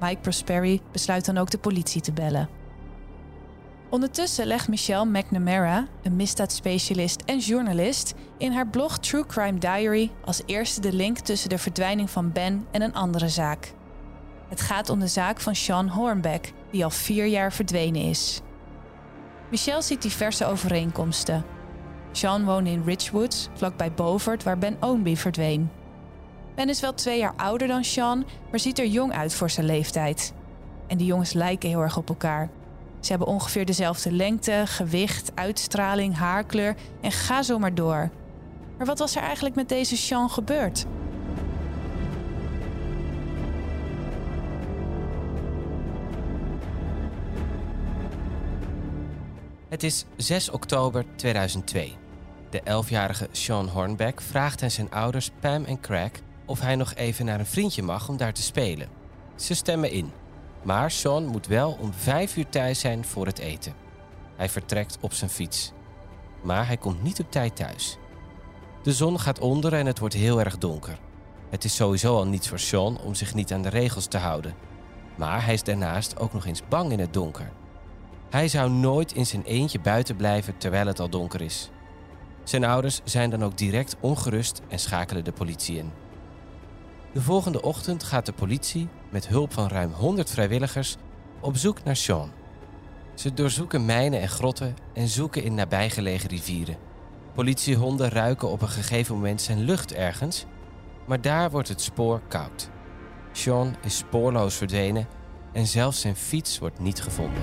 Mike 0.00 0.20
Prosperi 0.20 0.80
besluit 0.92 1.24
dan 1.24 1.38
ook 1.38 1.50
de 1.50 1.58
politie 1.58 2.00
te 2.00 2.12
bellen. 2.12 2.57
Ondertussen 3.90 4.46
legt 4.46 4.68
Michelle 4.68 5.06
McNamara, 5.06 5.86
een 6.02 6.16
misdaadspecialist 6.16 7.22
en 7.24 7.38
journalist, 7.38 8.14
in 8.38 8.52
haar 8.52 8.66
blog 8.66 8.98
True 8.98 9.26
Crime 9.26 9.58
Diary 9.58 10.10
als 10.24 10.42
eerste 10.46 10.80
de 10.80 10.92
link 10.92 11.18
tussen 11.18 11.48
de 11.48 11.58
verdwijning 11.58 12.10
van 12.10 12.32
Ben 12.32 12.66
en 12.70 12.82
een 12.82 12.94
andere 12.94 13.28
zaak. 13.28 13.72
Het 14.48 14.60
gaat 14.60 14.88
om 14.88 15.00
de 15.00 15.06
zaak 15.06 15.40
van 15.40 15.54
Sean 15.54 15.88
Hornbeck, 15.88 16.52
die 16.70 16.84
al 16.84 16.90
vier 16.90 17.26
jaar 17.26 17.52
verdwenen 17.52 18.02
is. 18.02 18.40
Michelle 19.50 19.82
ziet 19.82 20.02
diverse 20.02 20.46
overeenkomsten. 20.46 21.44
Sean 22.12 22.44
woonde 22.44 22.70
in 22.70 22.82
Richwoods, 22.84 23.48
vlakbij 23.54 23.92
Beaufort, 23.92 24.42
waar 24.42 24.58
Ben 24.58 24.76
Ownby 24.80 25.16
verdween. 25.16 25.70
Ben 26.54 26.68
is 26.68 26.80
wel 26.80 26.94
twee 26.94 27.18
jaar 27.18 27.34
ouder 27.36 27.68
dan 27.68 27.84
Sean, 27.84 28.24
maar 28.50 28.60
ziet 28.60 28.78
er 28.78 28.86
jong 28.86 29.12
uit 29.12 29.34
voor 29.34 29.50
zijn 29.50 29.66
leeftijd. 29.66 30.32
En 30.86 30.96
die 30.96 31.06
jongens 31.06 31.32
lijken 31.32 31.68
heel 31.68 31.80
erg 31.80 31.96
op 31.96 32.08
elkaar. 32.08 32.50
Ze 33.00 33.08
hebben 33.08 33.28
ongeveer 33.28 33.64
dezelfde 33.64 34.12
lengte, 34.12 34.62
gewicht, 34.66 35.30
uitstraling, 35.34 36.16
haarkleur 36.16 36.74
en 37.00 37.12
ga 37.12 37.42
zo 37.42 37.58
maar 37.58 37.74
door. 37.74 38.10
Maar 38.76 38.86
wat 38.86 38.98
was 38.98 39.16
er 39.16 39.22
eigenlijk 39.22 39.54
met 39.54 39.68
deze 39.68 39.96
Sean 39.96 40.30
gebeurd? 40.30 40.86
Het 49.68 49.82
is 49.82 50.04
6 50.16 50.50
oktober 50.50 51.04
2002. 51.16 51.96
De 52.50 52.60
11-jarige 52.60 53.28
Sean 53.30 53.68
Hornbeck 53.68 54.20
vraagt 54.20 54.62
aan 54.62 54.70
zijn 54.70 54.90
ouders 54.90 55.30
Pam 55.40 55.64
en 55.64 55.80
Craig 55.80 56.10
of 56.44 56.60
hij 56.60 56.76
nog 56.76 56.94
even 56.94 57.24
naar 57.24 57.38
een 57.38 57.46
vriendje 57.46 57.82
mag 57.82 58.08
om 58.08 58.16
daar 58.16 58.32
te 58.32 58.42
spelen. 58.42 58.88
Ze 59.36 59.54
stemmen 59.54 59.90
in. 59.90 60.12
Maar 60.62 60.90
Sean 60.90 61.26
moet 61.26 61.46
wel 61.46 61.78
om 61.80 61.92
5 61.92 62.36
uur 62.36 62.48
thuis 62.48 62.80
zijn 62.80 63.04
voor 63.04 63.26
het 63.26 63.38
eten. 63.38 63.74
Hij 64.36 64.48
vertrekt 64.48 64.98
op 65.00 65.12
zijn 65.12 65.30
fiets. 65.30 65.72
Maar 66.42 66.66
hij 66.66 66.76
komt 66.76 67.02
niet 67.02 67.20
op 67.20 67.30
tijd 67.30 67.56
thuis. 67.56 67.98
De 68.82 68.92
zon 68.92 69.20
gaat 69.20 69.38
onder 69.38 69.72
en 69.72 69.86
het 69.86 69.98
wordt 69.98 70.14
heel 70.14 70.40
erg 70.40 70.58
donker. 70.58 70.98
Het 71.50 71.64
is 71.64 71.74
sowieso 71.74 72.16
al 72.16 72.26
niets 72.26 72.48
voor 72.48 72.58
Sean 72.58 73.00
om 73.00 73.14
zich 73.14 73.34
niet 73.34 73.52
aan 73.52 73.62
de 73.62 73.68
regels 73.68 74.06
te 74.06 74.18
houden. 74.18 74.54
Maar 75.16 75.44
hij 75.44 75.54
is 75.54 75.62
daarnaast 75.62 76.18
ook 76.18 76.32
nog 76.32 76.46
eens 76.46 76.62
bang 76.68 76.92
in 76.92 76.98
het 76.98 77.12
donker. 77.12 77.50
Hij 78.30 78.48
zou 78.48 78.70
nooit 78.70 79.12
in 79.12 79.26
zijn 79.26 79.42
eentje 79.42 79.80
buiten 79.80 80.16
blijven 80.16 80.58
terwijl 80.58 80.86
het 80.86 81.00
al 81.00 81.08
donker 81.08 81.40
is. 81.40 81.70
Zijn 82.44 82.64
ouders 82.64 83.00
zijn 83.04 83.30
dan 83.30 83.44
ook 83.44 83.58
direct 83.58 83.96
ongerust 84.00 84.60
en 84.68 84.78
schakelen 84.78 85.24
de 85.24 85.32
politie 85.32 85.78
in. 85.78 85.92
De 87.12 87.22
volgende 87.22 87.62
ochtend 87.62 88.02
gaat 88.02 88.26
de 88.26 88.32
politie 88.32 88.88
met 89.10 89.28
hulp 89.28 89.52
van 89.52 89.68
ruim 89.68 89.92
100 89.92 90.30
vrijwilligers 90.30 90.96
op 91.40 91.56
zoek 91.56 91.84
naar 91.84 91.96
Sean. 91.96 92.30
Ze 93.14 93.34
doorzoeken 93.34 93.84
mijnen 93.84 94.20
en 94.20 94.28
grotten 94.28 94.76
en 94.92 95.08
zoeken 95.08 95.42
in 95.42 95.54
nabijgelegen 95.54 96.28
rivieren. 96.28 96.76
Politiehonden 97.34 98.08
ruiken 98.08 98.48
op 98.48 98.62
een 98.62 98.68
gegeven 98.68 99.14
moment 99.14 99.42
zijn 99.42 99.60
lucht 99.60 99.94
ergens, 99.94 100.46
maar 101.06 101.20
daar 101.20 101.50
wordt 101.50 101.68
het 101.68 101.80
spoor 101.80 102.20
koud. 102.28 102.70
Sean 103.32 103.76
is 103.82 103.96
spoorloos 103.96 104.54
verdwenen 104.54 105.06
en 105.52 105.66
zelfs 105.66 106.00
zijn 106.00 106.16
fiets 106.16 106.58
wordt 106.58 106.78
niet 106.78 107.02
gevonden. 107.02 107.42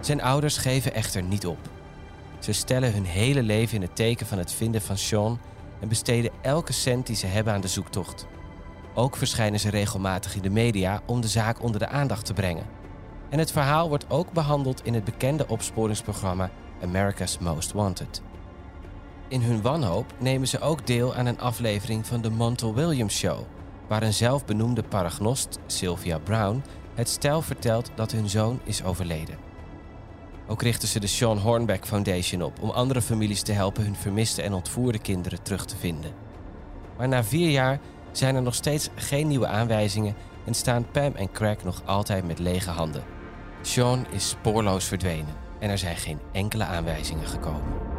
Zijn 0.00 0.22
ouders 0.22 0.56
geven 0.56 0.94
echter 0.94 1.22
niet 1.22 1.46
op. 1.46 1.75
Ze 2.46 2.52
stellen 2.52 2.92
hun 2.92 3.04
hele 3.04 3.42
leven 3.42 3.74
in 3.74 3.82
het 3.82 3.96
teken 3.96 4.26
van 4.26 4.38
het 4.38 4.52
vinden 4.52 4.82
van 4.82 4.98
Sean 4.98 5.38
en 5.80 5.88
besteden 5.88 6.30
elke 6.42 6.72
cent 6.72 7.06
die 7.06 7.16
ze 7.16 7.26
hebben 7.26 7.52
aan 7.52 7.60
de 7.60 7.68
zoektocht. 7.68 8.26
Ook 8.94 9.16
verschijnen 9.16 9.60
ze 9.60 9.70
regelmatig 9.70 10.34
in 10.34 10.42
de 10.42 10.50
media 10.50 11.02
om 11.06 11.20
de 11.20 11.28
zaak 11.28 11.62
onder 11.62 11.80
de 11.80 11.88
aandacht 11.88 12.26
te 12.26 12.32
brengen. 12.32 12.66
En 13.30 13.38
het 13.38 13.52
verhaal 13.52 13.88
wordt 13.88 14.10
ook 14.10 14.32
behandeld 14.32 14.84
in 14.84 14.94
het 14.94 15.04
bekende 15.04 15.48
opsporingsprogramma 15.48 16.50
America's 16.82 17.38
Most 17.38 17.72
Wanted. 17.72 18.22
In 19.28 19.42
hun 19.42 19.62
wanhoop 19.62 20.14
nemen 20.18 20.48
ze 20.48 20.60
ook 20.60 20.86
deel 20.86 21.14
aan 21.14 21.26
een 21.26 21.40
aflevering 21.40 22.06
van 22.06 22.20
de 22.20 22.30
Montel 22.30 22.74
Williams 22.74 23.16
Show, 23.16 23.38
waar 23.88 24.02
een 24.02 24.14
zelfbenoemde 24.14 24.82
paragnost, 24.82 25.58
Sylvia 25.66 26.18
Brown, 26.18 26.62
het 26.94 27.08
stel 27.08 27.42
vertelt 27.42 27.90
dat 27.94 28.12
hun 28.12 28.28
zoon 28.28 28.60
is 28.64 28.84
overleden. 28.84 29.45
Ook 30.48 30.62
richten 30.62 30.88
ze 30.88 31.00
de 31.00 31.06
Sean 31.06 31.38
Hornbeck 31.38 31.86
Foundation 31.86 32.42
op 32.42 32.62
om 32.62 32.70
andere 32.70 33.02
families 33.02 33.42
te 33.42 33.52
helpen 33.52 33.84
hun 33.84 33.96
vermiste 33.96 34.42
en 34.42 34.52
ontvoerde 34.52 34.98
kinderen 34.98 35.42
terug 35.42 35.64
te 35.64 35.76
vinden. 35.76 36.12
Maar 36.96 37.08
na 37.08 37.24
vier 37.24 37.50
jaar 37.50 37.80
zijn 38.12 38.34
er 38.34 38.42
nog 38.42 38.54
steeds 38.54 38.88
geen 38.94 39.28
nieuwe 39.28 39.46
aanwijzingen 39.46 40.14
en 40.44 40.54
staan 40.54 40.90
Pam 40.90 41.14
en 41.14 41.32
Craig 41.32 41.64
nog 41.64 41.82
altijd 41.84 42.26
met 42.26 42.38
lege 42.38 42.70
handen. 42.70 43.04
Sean 43.62 44.06
is 44.10 44.28
spoorloos 44.28 44.84
verdwenen 44.84 45.34
en 45.58 45.70
er 45.70 45.78
zijn 45.78 45.96
geen 45.96 46.18
enkele 46.32 46.64
aanwijzingen 46.64 47.26
gekomen. 47.26 47.95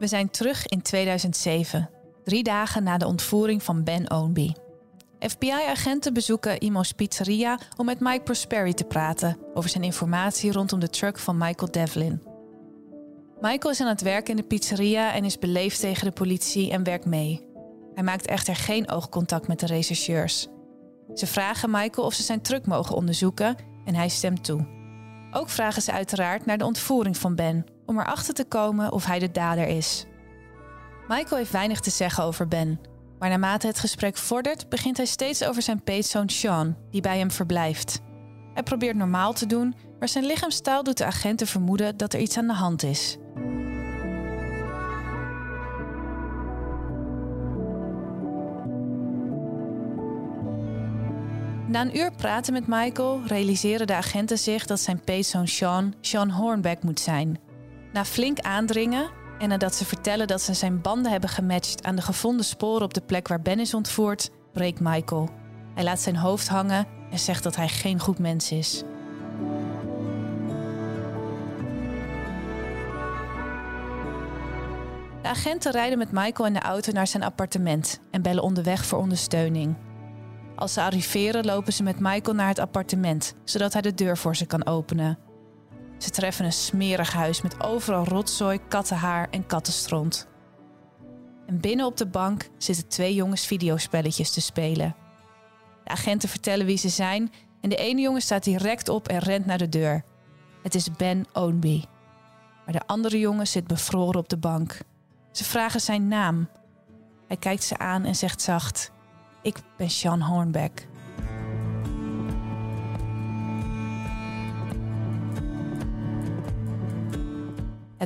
We 0.00 0.06
zijn 0.06 0.30
terug 0.30 0.66
in 0.66 0.82
2007, 0.82 1.90
drie 2.24 2.42
dagen 2.42 2.82
na 2.82 2.98
de 2.98 3.06
ontvoering 3.06 3.62
van 3.62 3.84
Ben 3.84 4.10
Ownby. 4.10 4.52
FBI-agenten 5.18 6.14
bezoeken 6.14 6.60
Imo's 6.60 6.92
pizzeria 6.92 7.58
om 7.76 7.86
met 7.86 8.00
Mike 8.00 8.22
Prosperi 8.22 8.74
te 8.74 8.84
praten 8.84 9.36
over 9.54 9.70
zijn 9.70 9.84
informatie 9.84 10.52
rondom 10.52 10.80
de 10.80 10.90
truck 10.90 11.18
van 11.18 11.38
Michael 11.38 11.70
Devlin. 11.70 12.22
Michael 13.40 13.72
is 13.72 13.80
aan 13.80 13.88
het 13.88 14.00
werk 14.00 14.28
in 14.28 14.36
de 14.36 14.42
pizzeria 14.42 15.12
en 15.12 15.24
is 15.24 15.38
beleefd 15.38 15.80
tegen 15.80 16.04
de 16.04 16.12
politie 16.12 16.70
en 16.70 16.84
werkt 16.84 17.06
mee. 17.06 17.46
Hij 17.94 18.04
maakt 18.04 18.26
echter 18.26 18.56
geen 18.56 18.90
oogcontact 18.90 19.48
met 19.48 19.60
de 19.60 19.66
rechercheurs. 19.66 20.48
Ze 21.14 21.26
vragen 21.26 21.70
Michael 21.70 22.06
of 22.06 22.14
ze 22.14 22.22
zijn 22.22 22.42
truck 22.42 22.66
mogen 22.66 22.96
onderzoeken 22.96 23.56
en 23.84 23.94
hij 23.94 24.08
stemt 24.08 24.44
toe. 24.44 24.66
Ook 25.30 25.48
vragen 25.48 25.82
ze 25.82 25.92
uiteraard 25.92 26.46
naar 26.46 26.58
de 26.58 26.64
ontvoering 26.64 27.16
van 27.16 27.34
Ben, 27.34 27.66
om 27.86 27.98
erachter 27.98 28.34
te 28.34 28.44
komen 28.44 28.92
of 28.92 29.04
hij 29.04 29.18
de 29.18 29.30
dader 29.30 29.66
is. 29.66 30.04
Michael 31.08 31.36
heeft 31.36 31.52
weinig 31.52 31.80
te 31.80 31.90
zeggen 31.90 32.24
over 32.24 32.48
Ben, 32.48 32.80
maar 33.18 33.28
naarmate 33.28 33.66
het 33.66 33.78
gesprek 33.78 34.16
vordert, 34.16 34.68
begint 34.68 34.96
hij 34.96 35.06
steeds 35.06 35.44
over 35.44 35.62
zijn 35.62 35.82
peetzoon 35.82 36.28
Sean, 36.28 36.76
die 36.90 37.00
bij 37.00 37.18
hem 37.18 37.30
verblijft. 37.30 38.00
Hij 38.54 38.62
probeert 38.62 38.96
normaal 38.96 39.32
te 39.32 39.46
doen, 39.46 39.74
maar 39.98 40.08
zijn 40.08 40.24
lichaamstaal 40.24 40.82
doet 40.82 40.98
de 40.98 41.04
agenten 41.04 41.46
vermoeden 41.46 41.96
dat 41.96 42.12
er 42.12 42.20
iets 42.20 42.38
aan 42.38 42.46
de 42.46 42.52
hand 42.52 42.82
is. 42.82 43.18
Na 51.70 51.80
een 51.80 51.96
uur 51.96 52.10
praten 52.16 52.52
met 52.52 52.66
Michael 52.66 53.20
realiseren 53.26 53.86
de 53.86 53.94
agenten 53.94 54.38
zich 54.38 54.66
dat 54.66 54.80
zijn 54.80 55.00
peetzoon 55.00 55.48
Sean 55.48 55.94
Sean 56.00 56.30
Hornbeck 56.30 56.82
moet 56.82 57.00
zijn. 57.00 57.38
Na 57.92 58.04
flink 58.04 58.38
aandringen 58.38 59.10
en 59.38 59.48
nadat 59.48 59.74
ze 59.74 59.84
vertellen 59.84 60.26
dat 60.26 60.42
ze 60.42 60.54
zijn 60.54 60.80
banden 60.80 61.10
hebben 61.10 61.30
gematcht 61.30 61.84
aan 61.84 61.96
de 61.96 62.02
gevonden 62.02 62.44
sporen 62.44 62.82
op 62.82 62.94
de 62.94 63.00
plek 63.00 63.28
waar 63.28 63.40
Ben 63.42 63.60
is 63.60 63.74
ontvoerd, 63.74 64.30
breekt 64.52 64.80
Michael. 64.80 65.28
Hij 65.74 65.84
laat 65.84 66.00
zijn 66.00 66.16
hoofd 66.16 66.48
hangen 66.48 66.86
en 67.10 67.18
zegt 67.18 67.42
dat 67.42 67.56
hij 67.56 67.68
geen 67.68 68.00
goed 68.00 68.18
mens 68.18 68.52
is. 68.52 68.82
De 75.22 75.28
agenten 75.28 75.72
rijden 75.72 75.98
met 75.98 76.12
Michael 76.12 76.46
in 76.46 76.52
de 76.52 76.60
auto 76.60 76.92
naar 76.92 77.06
zijn 77.06 77.22
appartement 77.22 78.00
en 78.10 78.22
bellen 78.22 78.42
onderweg 78.42 78.84
voor 78.84 78.98
ondersteuning. 78.98 79.76
Als 80.56 80.72
ze 80.72 80.80
arriveren, 80.80 81.44
lopen 81.44 81.72
ze 81.72 81.82
met 81.82 82.00
Michael 82.00 82.36
naar 82.36 82.48
het 82.48 82.58
appartement, 82.58 83.34
zodat 83.44 83.72
hij 83.72 83.82
de 83.82 83.94
deur 83.94 84.16
voor 84.16 84.36
ze 84.36 84.46
kan 84.46 84.66
openen. 84.66 85.29
Ze 86.00 86.10
treffen 86.10 86.44
een 86.44 86.52
smerig 86.52 87.12
huis 87.12 87.42
met 87.42 87.62
overal 87.62 88.04
rotzooi, 88.04 88.60
kattenhaar 88.68 89.28
en 89.30 89.46
kattenstront. 89.46 90.28
En 91.46 91.60
binnen 91.60 91.86
op 91.86 91.96
de 91.96 92.06
bank 92.06 92.48
zitten 92.58 92.88
twee 92.88 93.14
jongens 93.14 93.46
videospelletjes 93.46 94.30
te 94.30 94.40
spelen. 94.40 94.94
De 95.84 95.90
agenten 95.90 96.28
vertellen 96.28 96.66
wie 96.66 96.76
ze 96.76 96.88
zijn 96.88 97.32
en 97.60 97.68
de 97.68 97.76
ene 97.76 98.00
jongen 98.00 98.22
staat 98.22 98.44
direct 98.44 98.88
op 98.88 99.08
en 99.08 99.18
rent 99.18 99.46
naar 99.46 99.58
de 99.58 99.68
deur. 99.68 100.04
Het 100.62 100.74
is 100.74 100.90
Ben 100.96 101.26
Ownby. 101.32 101.84
Maar 102.64 102.74
de 102.74 102.86
andere 102.86 103.18
jongen 103.18 103.46
zit 103.46 103.66
bevroren 103.66 104.20
op 104.20 104.28
de 104.28 104.38
bank. 104.38 104.78
Ze 105.30 105.44
vragen 105.44 105.80
zijn 105.80 106.08
naam. 106.08 106.48
Hij 107.26 107.36
kijkt 107.36 107.64
ze 107.64 107.78
aan 107.78 108.04
en 108.04 108.16
zegt 108.16 108.42
zacht: 108.42 108.90
Ik 109.42 109.56
ben 109.76 109.90
Sean 109.90 110.20
Hornbeck. 110.20 110.88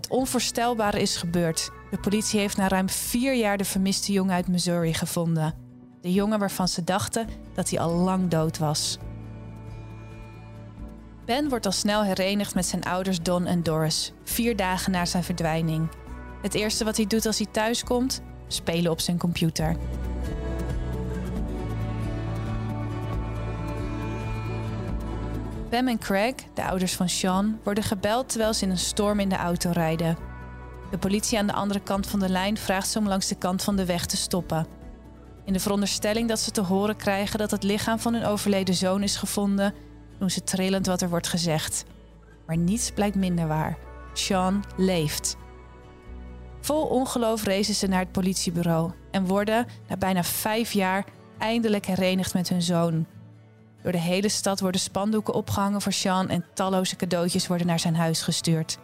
Het 0.04 0.12
onvoorstelbare 0.12 1.00
is 1.00 1.16
gebeurd. 1.16 1.70
De 1.90 1.98
politie 1.98 2.40
heeft 2.40 2.56
na 2.56 2.68
ruim 2.68 2.88
vier 2.88 3.34
jaar 3.34 3.56
de 3.56 3.64
vermiste 3.64 4.12
jongen 4.12 4.34
uit 4.34 4.48
Missouri 4.48 4.94
gevonden. 4.94 5.54
De 6.00 6.12
jongen 6.12 6.38
waarvan 6.38 6.68
ze 6.68 6.84
dachten 6.84 7.28
dat 7.54 7.70
hij 7.70 7.78
al 7.78 7.90
lang 7.90 8.28
dood 8.28 8.58
was. 8.58 8.98
Ben 11.24 11.48
wordt 11.48 11.66
al 11.66 11.72
snel 11.72 12.04
herenigd 12.04 12.54
met 12.54 12.66
zijn 12.66 12.84
ouders 12.84 13.22
Don 13.22 13.46
en 13.46 13.62
Doris, 13.62 14.12
vier 14.24 14.56
dagen 14.56 14.92
na 14.92 15.04
zijn 15.04 15.24
verdwijning. 15.24 15.88
Het 16.42 16.54
eerste 16.54 16.84
wat 16.84 16.96
hij 16.96 17.06
doet 17.06 17.26
als 17.26 17.38
hij 17.38 17.48
thuis 17.50 17.84
komt, 17.84 18.22
spelen 18.46 18.90
op 18.90 19.00
zijn 19.00 19.18
computer. 19.18 19.76
Pam 25.74 25.88
en 25.88 25.98
Craig, 25.98 26.34
de 26.54 26.64
ouders 26.64 26.94
van 26.94 27.08
Sean, 27.08 27.58
worden 27.64 27.84
gebeld 27.84 28.28
terwijl 28.28 28.52
ze 28.52 28.64
in 28.64 28.70
een 28.70 28.78
storm 28.78 29.20
in 29.20 29.28
de 29.28 29.36
auto 29.36 29.70
rijden. 29.70 30.16
De 30.90 30.98
politie 30.98 31.38
aan 31.38 31.46
de 31.46 31.52
andere 31.52 31.80
kant 31.80 32.06
van 32.06 32.18
de 32.18 32.28
lijn 32.28 32.56
vraagt 32.56 32.88
ze 32.88 32.98
om 32.98 33.08
langs 33.08 33.28
de 33.28 33.34
kant 33.34 33.62
van 33.62 33.76
de 33.76 33.84
weg 33.84 34.06
te 34.06 34.16
stoppen. 34.16 34.66
In 35.44 35.52
de 35.52 35.60
veronderstelling 35.60 36.28
dat 36.28 36.38
ze 36.38 36.50
te 36.50 36.60
horen 36.60 36.96
krijgen 36.96 37.38
dat 37.38 37.50
het 37.50 37.62
lichaam 37.62 37.98
van 37.98 38.14
hun 38.14 38.24
overleden 38.24 38.74
zoon 38.74 39.02
is 39.02 39.16
gevonden, 39.16 39.74
doen 40.18 40.30
ze 40.30 40.44
trillend 40.44 40.86
wat 40.86 41.00
er 41.00 41.08
wordt 41.08 41.28
gezegd. 41.28 41.84
Maar 42.46 42.56
niets 42.56 42.90
blijkt 42.90 43.16
minder 43.16 43.48
waar. 43.48 43.78
Sean 44.12 44.64
leeft. 44.76 45.36
Vol 46.60 46.86
ongeloof 46.86 47.44
rezen 47.44 47.74
ze 47.74 47.86
naar 47.86 48.00
het 48.00 48.12
politiebureau 48.12 48.92
en 49.10 49.26
worden, 49.26 49.66
na 49.88 49.96
bijna 49.96 50.22
vijf 50.22 50.72
jaar, 50.72 51.04
eindelijk 51.38 51.86
herenigd 51.86 52.34
met 52.34 52.48
hun 52.48 52.62
zoon. 52.62 53.06
Door 53.84 53.92
de 53.92 53.98
hele 53.98 54.28
stad 54.28 54.60
worden 54.60 54.80
spandoeken 54.80 55.34
opgehangen 55.34 55.80
voor 55.80 55.92
Sean 55.92 56.28
en 56.28 56.44
talloze 56.54 56.96
cadeautjes 56.96 57.46
worden 57.46 57.66
naar 57.66 57.78
zijn 57.78 57.96
huis 57.96 58.22
gestuurd. 58.22 58.78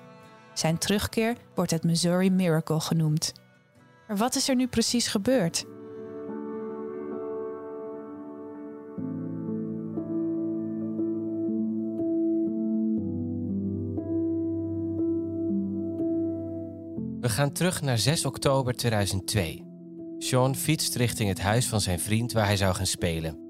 Zijn 0.54 0.78
terugkeer 0.78 1.36
wordt 1.54 1.70
het 1.70 1.84
Missouri 1.84 2.30
Miracle 2.30 2.80
genoemd. 2.80 3.32
Maar 4.08 4.16
wat 4.16 4.34
is 4.34 4.48
er 4.48 4.54
nu 4.54 4.66
precies 4.66 5.06
gebeurd? 5.06 5.64
We 17.20 17.28
gaan 17.28 17.52
terug 17.52 17.82
naar 17.82 17.98
6 17.98 18.24
oktober 18.24 18.74
2002. 18.74 19.64
Sean 20.18 20.56
fietst 20.56 20.94
richting 20.94 21.28
het 21.28 21.40
huis 21.40 21.66
van 21.66 21.80
zijn 21.80 22.00
vriend 22.00 22.32
waar 22.32 22.46
hij 22.46 22.56
zou 22.56 22.74
gaan 22.74 22.86
spelen. 22.86 23.49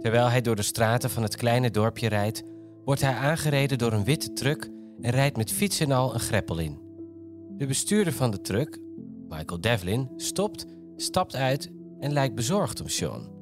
Terwijl 0.00 0.28
hij 0.28 0.40
door 0.40 0.56
de 0.56 0.62
straten 0.62 1.10
van 1.10 1.22
het 1.22 1.36
kleine 1.36 1.70
dorpje 1.70 2.08
rijdt, 2.08 2.42
wordt 2.84 3.00
hij 3.00 3.14
aangereden 3.14 3.78
door 3.78 3.92
een 3.92 4.04
witte 4.04 4.32
truck 4.32 4.70
en 5.00 5.10
rijdt 5.10 5.36
met 5.36 5.52
fiets 5.52 5.80
en 5.80 5.92
al 5.92 6.14
een 6.14 6.20
greppel 6.20 6.58
in. 6.58 6.78
De 7.56 7.66
bestuurder 7.66 8.12
van 8.12 8.30
de 8.30 8.40
truck, 8.40 8.78
Michael 9.28 9.60
Devlin, 9.60 10.08
stopt, 10.16 10.66
stapt 10.96 11.36
uit 11.36 11.70
en 11.98 12.12
lijkt 12.12 12.34
bezorgd 12.34 12.80
om 12.80 12.88
Sean. 12.88 13.38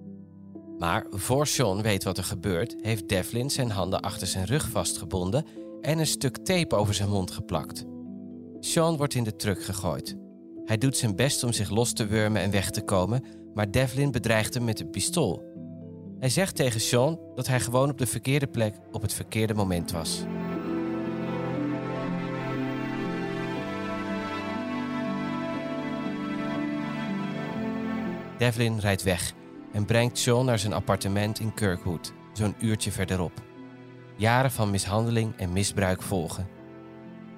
Maar 0.79 1.07
voor 1.11 1.47
Sean 1.47 1.83
weet 1.83 2.05
wat 2.05 2.19
er 2.19 2.25
gebeurt, 2.25 2.77
heeft 2.81 3.09
Devlin 3.09 3.50
zijn 3.50 3.71
handen 3.71 4.00
achter 4.00 4.27
zijn 4.27 4.45
rug 4.45 4.69
vastgebonden 4.69 5.45
en 5.81 5.99
een 5.99 6.07
stuk 6.07 6.37
tape 6.37 6.77
over 6.77 6.95
zijn 6.95 7.09
mond 7.09 7.31
geplakt. 7.31 7.85
Sean 8.61 8.97
wordt 8.97 9.15
in 9.15 9.25
de 9.25 9.37
truck 9.37 9.62
gegooid. 9.62 10.17
Hij 10.65 10.79
doet 10.79 10.97
zijn 10.97 11.17
best 11.17 11.43
om 11.43 11.53
zich 11.53 11.71
los 11.71 11.93
te 11.93 12.07
wurmen 12.07 12.43
en 12.43 12.50
weg 12.50 12.71
te 12.71 12.83
komen, 12.83 13.25
maar 13.55 13.71
Devlin 13.71 14.11
bedreigt 14.11 14.55
hem 14.55 14.65
met 14.65 14.81
een 14.81 14.91
pistool. 14.91 15.48
Hij 16.21 16.29
zegt 16.29 16.57
tegen 16.57 16.81
Sean 16.81 17.19
dat 17.35 17.47
hij 17.47 17.61
gewoon 17.61 17.91
op 17.91 17.99
de 17.99 18.07
verkeerde 18.07 18.47
plek 18.47 18.75
op 18.93 19.03
het 19.03 19.13
verkeerde 19.13 19.55
moment 19.55 19.91
was. 19.91 20.25
Devlin 28.39 28.79
rijdt 28.79 29.03
weg 29.03 29.33
en 29.73 29.85
brengt 29.85 30.19
Sean 30.19 30.45
naar 30.45 30.59
zijn 30.59 30.73
appartement 30.73 31.41
in 31.41 31.55
Kirkwood, 31.55 32.13
zo'n 32.33 32.55
uurtje 32.59 32.93
verderop. 32.93 33.43
Jaren 34.17 34.51
van 34.51 34.71
mishandeling 34.71 35.37
en 35.37 35.53
misbruik 35.53 36.03
volgen. 36.03 36.49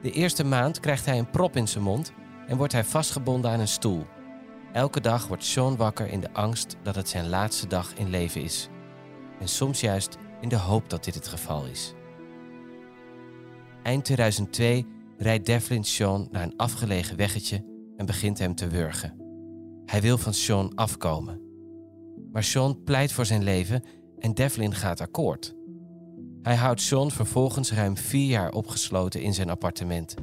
De 0.03 0.11
eerste 0.11 0.45
maand 0.45 0.81
krijgt 0.81 1.07
hij 1.07 1.19
een 1.19 1.31
prop 1.31 1.57
in 1.57 1.69
zijn 1.69 1.85
mond 1.85 2.13
en 2.47 2.57
wordt 2.57 2.73
hij 2.73 2.85
vastgebonden 2.85 3.51
aan 3.51 3.61
een 3.61 3.69
stoel. 3.69 4.07
Elke 4.73 5.01
dag 5.01 5.27
wordt 5.27 5.45
Sean 5.45 5.77
wakker 5.77 6.07
in 6.07 6.21
de 6.21 6.33
angst 6.33 6.77
dat 6.83 6.95
het 6.95 7.09
zijn 7.09 7.29
laatste 7.29 7.67
dag 7.67 7.95
in 7.95 8.11
leven 8.11 8.43
is. 8.43 8.69
En 9.41 9.49
soms 9.49 9.81
juist 9.81 10.17
in 10.41 10.49
de 10.49 10.57
hoop 10.57 10.91
dat 10.91 11.05
dit 11.05 11.15
het 11.15 11.29
geval 11.29 11.67
is. 11.67 11.95
Eind 13.83 14.05
2002 14.05 14.87
rijdt 15.19 15.47
Devlin 15.47 15.85
Sean 15.85 16.29
naar 16.31 16.43
een 16.43 16.57
afgelegen 16.57 17.17
weggetje 17.17 17.65
en 17.97 18.07
begint 18.07 18.39
hem 18.39 18.55
te 18.55 18.69
wurgen. 18.69 19.15
Hij 19.87 20.01
wil 20.01 20.19
van 20.19 20.35
Sean 20.35 20.75
afkomen. 20.75 21.41
Maar 22.33 22.45
Sean 22.45 22.83
pleit 22.85 23.13
voor 23.13 23.27
zijn 23.27 23.43
leven 23.43 23.83
en 24.19 24.35
Devlin 24.35 24.75
gaat 24.75 25.01
akkoord. 25.01 25.55
Hij 26.43 26.57
houdt 26.57 26.81
Sean 26.81 27.11
vervolgens 27.11 27.73
ruim 27.73 27.97
vier 27.97 28.29
jaar 28.29 28.53
opgesloten 28.53 29.23
in 29.23 29.35
zijn 29.35 29.51
appartement. 29.51 30.15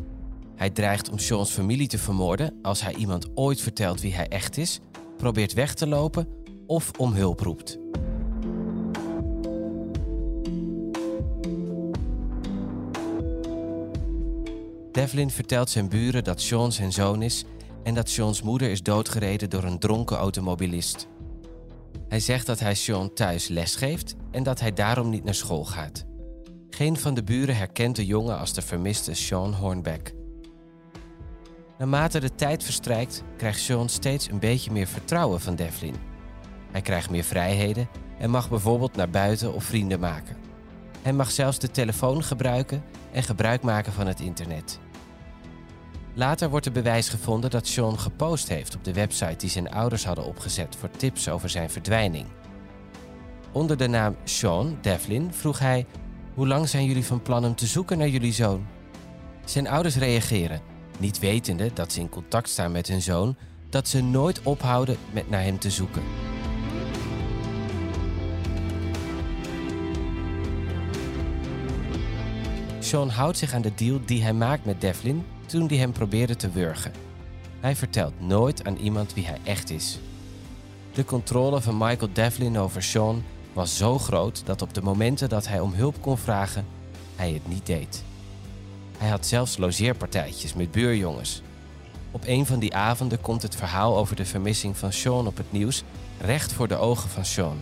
Hij 0.58 0.70
dreigt 0.70 1.10
om 1.10 1.20
Sean's 1.20 1.52
familie 1.52 1.88
te 1.88 1.98
vermoorden 1.98 2.60
als 2.62 2.82
hij 2.82 2.96
iemand 2.96 3.28
ooit 3.36 3.62
vertelt 3.62 4.02
wie 4.02 4.16
hij 4.16 4.28
echt 4.28 4.58
is, 4.58 4.80
probeert 5.18 5.54
weg 5.54 5.74
te 5.74 5.88
lopen 5.88 6.28
of 6.68 6.92
om 6.98 7.14
hulp 7.14 7.40
roept. 7.40 7.80
Devlin 14.92 15.30
vertelt 15.30 15.70
zijn 15.70 15.90
buren 15.90 16.24
dat 16.24 16.42
Sean 16.42 16.72
zijn 16.72 16.92
zoon 16.92 17.22
is 17.22 17.46
en 17.84 17.94
dat 17.94 18.10
Sean's 18.10 18.42
moeder 18.42 18.70
is 18.70 18.84
doodgereden 18.84 19.50
door 19.50 19.64
een 19.64 19.80
dronken 19.80 20.18
automobilist. 20.18 21.08
Hij 22.08 22.20
zegt 22.20 22.46
dat 22.46 22.60
hij 22.60 22.76
Sean 22.76 23.14
thuis 23.14 23.48
lesgeeft 23.48 24.16
en 24.32 24.44
dat 24.44 24.60
hij 24.60 24.74
daarom 24.74 25.10
niet 25.10 25.24
naar 25.24 25.36
school 25.36 25.66
gaat. 25.66 26.06
Geen 26.70 26.98
van 26.98 27.14
de 27.14 27.24
buren 27.24 27.56
herkent 27.56 27.96
de 27.96 28.06
jongen 28.06 28.40
als 28.40 28.54
de 28.54 28.62
vermiste 28.62 29.14
Sean 29.14 29.54
Hornbeck. 29.54 30.17
Naarmate 31.78 32.20
de 32.20 32.36
tijd 32.36 32.64
verstrijkt, 32.64 33.24
krijgt 33.38 33.60
Sean 33.60 33.90
steeds 33.90 34.30
een 34.30 34.40
beetje 34.40 34.72
meer 34.72 34.88
vertrouwen 34.88 35.42
van 35.42 35.56
Devlin. 35.56 35.96
Hij 36.72 36.82
krijgt 36.82 37.10
meer 37.10 37.24
vrijheden 37.24 37.88
en 38.18 38.30
mag 38.30 38.50
bijvoorbeeld 38.50 38.96
naar 38.96 39.10
buiten 39.10 39.54
of 39.54 39.64
vrienden 39.64 40.00
maken. 40.00 40.38
Hij 41.02 41.14
mag 41.14 41.32
zelfs 41.32 41.60
de 41.60 41.72
telefoon 41.72 42.24
gebruiken 42.24 42.84
en 43.12 43.24
gebruik 43.24 43.62
maken 43.62 43.94
van 43.94 44.08
het 44.08 44.20
internet. 44.20 44.80
Later 46.14 46.50
wordt 46.50 46.66
er 46.66 46.72
bewijs 46.72 47.10
gevonden 47.10 47.50
dat 47.50 47.68
Sean 47.68 48.00
gepost 48.00 48.48
heeft 48.48 48.76
op 48.76 48.84
de 48.84 48.94
website 48.94 49.36
die 49.36 49.50
zijn 49.50 49.72
ouders 49.72 50.06
hadden 50.06 50.26
opgezet 50.26 50.76
voor 50.76 50.90
tips 50.90 51.30
over 51.30 51.50
zijn 51.50 51.70
verdwijning. 51.70 52.26
Onder 53.52 53.78
de 53.78 53.88
naam 53.88 54.16
Sean 54.24 54.78
Devlin 54.82 55.34
vroeg 55.34 55.60
hij: 55.60 55.86
Hoe 56.34 56.48
lang 56.48 56.70
zijn 56.70 56.86
jullie 56.86 57.06
van 57.06 57.22
plan 57.22 57.46
om 57.46 57.56
te 57.56 57.66
zoeken 57.66 57.98
naar 57.98 58.08
jullie 58.08 58.34
zoon? 58.34 58.66
Zijn 59.46 59.68
ouders 59.68 59.96
reageren, 59.96 60.62
niet 61.00 61.20
wetende 61.20 61.72
dat 61.74 61.92
ze 61.94 62.00
in 62.00 62.10
contact 62.10 62.50
staan 62.50 62.72
met 62.72 62.88
hun 62.88 63.02
zoon, 63.02 63.36
dat 63.70 63.88
ze 63.88 64.04
nooit 64.04 64.42
ophouden 64.44 64.98
met 65.12 65.30
naar 65.30 65.44
hem 65.44 65.60
te 65.60 65.70
zoeken. 65.70 66.04
Sean 72.80 73.10
houdt 73.10 73.38
zich 73.38 73.54
aan 73.54 73.62
de 73.62 73.74
deal 73.76 74.00
die 74.06 74.24
hij 74.24 74.34
maakt 74.34 74.66
met 74.66 74.82
Devlin 74.82 75.26
toen 75.46 75.68
hij 75.68 75.78
hem 75.78 75.92
probeerde 75.92 76.36
te 76.36 76.52
wurgen. 76.52 76.92
Hij 77.60 77.76
vertelt 77.76 78.20
nooit 78.20 78.66
aan 78.66 78.76
iemand 78.76 79.14
wie 79.14 79.26
hij 79.26 79.38
echt 79.44 79.70
is. 79.70 80.00
De 80.94 81.06
controle 81.06 81.62
van 81.62 81.78
Michael 81.78 82.10
Devlin 82.14 82.58
over 82.58 82.84
Sean 82.84 83.24
was 83.54 83.78
zo 83.78 83.98
groot 83.98 84.46
dat 84.46 84.62
op 84.62 84.74
de 84.74 84.82
momenten 84.82 85.30
dat 85.30 85.48
hij 85.48 85.60
om 85.60 85.74
hulp 85.74 86.02
kon 86.02 86.18
vragen, 86.18 86.66
hij 87.16 87.32
het 87.32 87.48
niet 87.48 87.66
deed. 87.66 88.04
Hij 88.98 89.10
had 89.10 89.26
zelfs 89.26 89.58
logeerpartijtjes 89.58 90.54
met 90.54 90.72
buurjongens. 90.72 91.42
Op 92.12 92.24
een 92.26 92.46
van 92.46 92.60
die 92.60 92.76
avonden 92.76 93.22
komt 93.22 93.42
het 93.42 93.56
verhaal 93.56 93.98
over 93.98 94.16
de 94.16 94.26
vermissing 94.26 94.78
van 94.78 94.94
Sean 94.94 95.28
op 95.28 95.38
het 95.38 95.52
nieuws 95.52 95.84
recht 96.22 96.54
voor 96.54 96.68
de 96.68 96.76
ogen 96.76 97.10
van 97.10 97.26
Sean. 97.26 97.58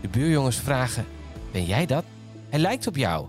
De 0.00 0.08
buurjongens 0.08 0.56
vragen: 0.56 1.06
Ben 1.52 1.64
jij 1.64 1.86
dat? 1.86 2.04
Hij 2.48 2.58
lijkt 2.58 2.86
op 2.86 2.96
jou. 2.96 3.26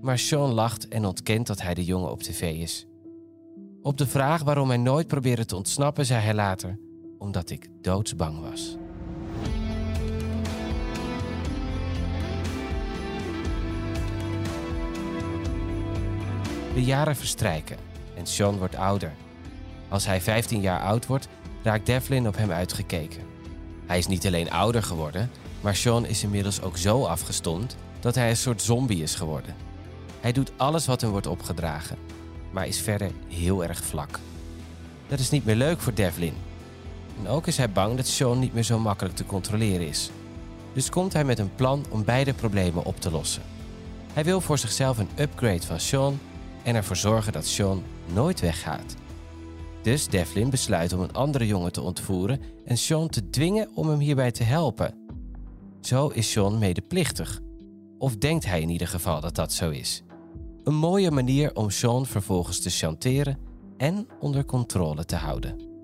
Maar 0.00 0.18
Sean 0.18 0.52
lacht 0.52 0.88
en 0.88 1.04
ontkent 1.04 1.46
dat 1.46 1.62
hij 1.62 1.74
de 1.74 1.84
jongen 1.84 2.10
op 2.10 2.22
tv 2.22 2.60
is. 2.60 2.86
Op 3.82 3.98
de 3.98 4.06
vraag 4.06 4.42
waarom 4.42 4.68
hij 4.68 4.78
nooit 4.78 5.06
probeerde 5.06 5.44
te 5.44 5.56
ontsnappen, 5.56 6.06
zei 6.06 6.20
hij 6.22 6.34
later: 6.34 6.78
Omdat 7.18 7.50
ik 7.50 7.68
doodsbang 7.82 8.40
was. 8.40 8.76
De 16.76 16.84
jaren 16.84 17.16
verstrijken 17.16 17.76
en 18.16 18.26
Sean 18.26 18.58
wordt 18.58 18.76
ouder. 18.76 19.12
Als 19.88 20.06
hij 20.06 20.20
15 20.20 20.60
jaar 20.60 20.80
oud 20.80 21.06
wordt, 21.06 21.28
raakt 21.62 21.86
Devlin 21.86 22.28
op 22.28 22.36
hem 22.36 22.50
uitgekeken. 22.50 23.22
Hij 23.86 23.98
is 23.98 24.06
niet 24.06 24.26
alleen 24.26 24.50
ouder 24.50 24.82
geworden, 24.82 25.30
maar 25.60 25.76
Sean 25.76 26.06
is 26.06 26.22
inmiddels 26.22 26.62
ook 26.62 26.76
zo 26.76 27.04
afgestomd 27.04 27.76
dat 28.00 28.14
hij 28.14 28.30
een 28.30 28.36
soort 28.36 28.62
zombie 28.62 29.02
is 29.02 29.14
geworden. 29.14 29.54
Hij 30.20 30.32
doet 30.32 30.52
alles 30.56 30.86
wat 30.86 31.00
hem 31.00 31.10
wordt 31.10 31.26
opgedragen, 31.26 31.98
maar 32.50 32.66
is 32.66 32.80
verder 32.80 33.10
heel 33.28 33.64
erg 33.64 33.84
vlak. 33.84 34.18
Dat 35.08 35.18
is 35.18 35.30
niet 35.30 35.44
meer 35.44 35.56
leuk 35.56 35.80
voor 35.80 35.94
Devlin. 35.94 36.34
En 37.18 37.28
ook 37.28 37.46
is 37.46 37.56
hij 37.56 37.70
bang 37.70 37.96
dat 37.96 38.06
Sean 38.06 38.38
niet 38.38 38.54
meer 38.54 38.62
zo 38.62 38.78
makkelijk 38.78 39.16
te 39.16 39.26
controleren 39.26 39.88
is. 39.88 40.10
Dus 40.72 40.90
komt 40.90 41.12
hij 41.12 41.24
met 41.24 41.38
een 41.38 41.54
plan 41.54 41.84
om 41.88 42.04
beide 42.04 42.34
problemen 42.34 42.84
op 42.84 43.00
te 43.00 43.10
lossen. 43.10 43.42
Hij 44.12 44.24
wil 44.24 44.40
voor 44.40 44.58
zichzelf 44.58 44.98
een 44.98 45.10
upgrade 45.18 45.62
van 45.62 45.80
Sean 45.80 46.18
en 46.66 46.74
ervoor 46.74 46.96
zorgen 46.96 47.32
dat 47.32 47.46
Sean 47.46 47.82
nooit 48.12 48.40
weggaat. 48.40 48.94
Dus 49.82 50.08
Devlin 50.08 50.50
besluit 50.50 50.92
om 50.92 51.00
een 51.00 51.12
andere 51.12 51.46
jongen 51.46 51.72
te 51.72 51.80
ontvoeren 51.80 52.40
en 52.64 52.78
Sean 52.78 53.08
te 53.08 53.30
dwingen 53.30 53.68
om 53.74 53.88
hem 53.88 53.98
hierbij 53.98 54.30
te 54.30 54.42
helpen. 54.42 54.94
Zo 55.80 56.08
is 56.08 56.30
Sean 56.30 56.58
medeplichtig. 56.58 57.40
Of 57.98 58.16
denkt 58.16 58.46
hij 58.46 58.60
in 58.60 58.68
ieder 58.68 58.88
geval 58.88 59.20
dat 59.20 59.34
dat 59.34 59.52
zo 59.52 59.70
is. 59.70 60.02
Een 60.64 60.74
mooie 60.74 61.10
manier 61.10 61.54
om 61.54 61.70
Sean 61.70 62.06
vervolgens 62.06 62.60
te 62.60 62.70
chanteren 62.70 63.38
en 63.76 64.06
onder 64.20 64.44
controle 64.44 65.04
te 65.04 65.16
houden. 65.16 65.75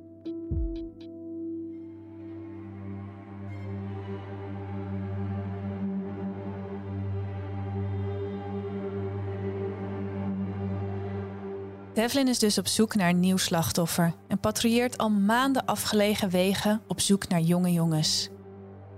Devlin 12.03 12.29
is 12.29 12.39
dus 12.39 12.59
op 12.59 12.67
zoek 12.67 12.95
naar 12.95 13.09
een 13.09 13.21
nieuw 13.21 13.37
slachtoffer 13.37 14.15
en 14.29 14.39
patrouilleert 14.39 14.99
al 14.99 15.11
maanden 15.11 15.65
afgelegen 15.65 16.31
wegen 16.31 16.83
op 16.87 17.01
zoek 17.01 17.29
naar 17.29 17.41
jonge 17.41 17.73
jongens. 17.73 18.29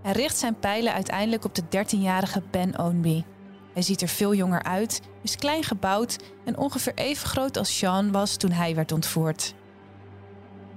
Hij 0.03 0.13
richt 0.13 0.37
zijn 0.37 0.59
pijlen 0.59 0.93
uiteindelijk 0.93 1.45
op 1.45 1.55
de 1.55 1.63
13-jarige 1.63 2.43
Ben 2.51 2.79
Ownby. 2.79 3.25
Hij 3.73 3.83
ziet 3.83 4.03
er 4.03 4.09
veel 4.09 4.35
jonger 4.35 4.63
uit, 4.63 5.01
is 5.23 5.37
klein 5.37 5.63
gebouwd 5.63 6.19
en 6.45 6.59
ongeveer 6.59 6.95
even 6.95 7.29
groot 7.29 7.57
als 7.57 7.79
Sean 7.79 8.13
was 8.13 8.37
toen 8.37 8.53
hij 8.53 8.75
werd 8.75 8.93
ontvoerd. 8.93 9.55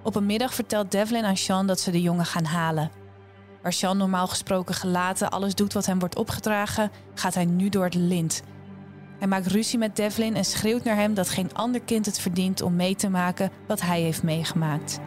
Op 0.04 0.16
een 0.16 0.26
middag 0.26 0.54
vertelt 0.54 0.92
Devlin 0.92 1.26
aan 1.26 1.38
Sean 1.38 1.68
dat 1.68 1.80
ze 1.80 1.92
de 1.92 2.02
jongen 2.02 2.26
gaan 2.26 2.46
halen. 2.46 2.92
Waar 3.62 3.74
Sean 3.74 3.98
normaal 3.98 4.28
gesproken 4.28 4.76
gelaten 4.76 5.30
alles 5.30 5.56
doet 5.56 5.74
wat 5.74 5.86
hem 5.86 6.00
wordt 6.00 6.18
opgedragen, 6.18 6.92
gaat 7.14 7.34
hij 7.34 7.46
nu 7.46 7.70
door 7.70 7.84
het 7.84 7.96
lint 7.96 8.42
hij 9.20 9.28
maakt 9.28 9.48
ruzie 9.48 9.80
met 9.80 9.96
Devlin 9.96 10.36
en 10.36 10.46
schreeuwt 10.46 10.84
naar 10.84 10.96
hem 10.96 11.14
dat 11.14 11.30
geen 11.30 11.54
ander 11.54 11.82
kind 11.82 12.06
het 12.06 12.20
verdient 12.20 12.62
om 12.62 12.76
mee 12.76 12.96
te 12.96 13.10
maken 13.10 13.52
wat 13.68 13.82
hij 13.82 14.02
heeft 14.02 14.24
meegemaakt. 14.24 15.00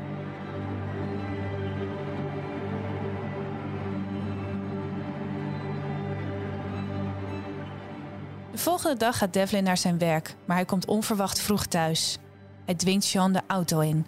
De 8.51 8.59
volgende 8.59 8.97
dag 8.97 9.19
gaat 9.19 9.33
Devlin 9.33 9.65
naar 9.65 9.79
zijn 9.79 9.99
werk, 9.99 10.35
maar 10.45 10.57
hij 10.57 10.65
komt 10.65 10.87
onverwacht 10.87 11.41
vroeg 11.41 11.67
thuis. 11.67 12.19
Hij 12.65 12.75
dwingt 12.75 13.05
Sean 13.05 13.33
de 13.33 13.41
auto 13.47 13.81
in. 13.81 14.07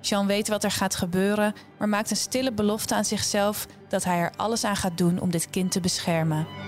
Sean 0.00 0.26
weet 0.26 0.48
wat 0.48 0.64
er 0.64 0.70
gaat 0.70 0.94
gebeuren, 0.94 1.54
maar 1.78 1.88
maakt 1.88 2.10
een 2.10 2.16
stille 2.16 2.52
belofte 2.52 2.94
aan 2.94 3.04
zichzelf 3.04 3.66
dat 3.88 4.04
hij 4.04 4.18
er 4.18 4.32
alles 4.36 4.64
aan 4.64 4.76
gaat 4.76 4.98
doen 4.98 5.20
om 5.20 5.30
dit 5.30 5.50
kind 5.50 5.72
te 5.72 5.80
beschermen. 5.80 6.67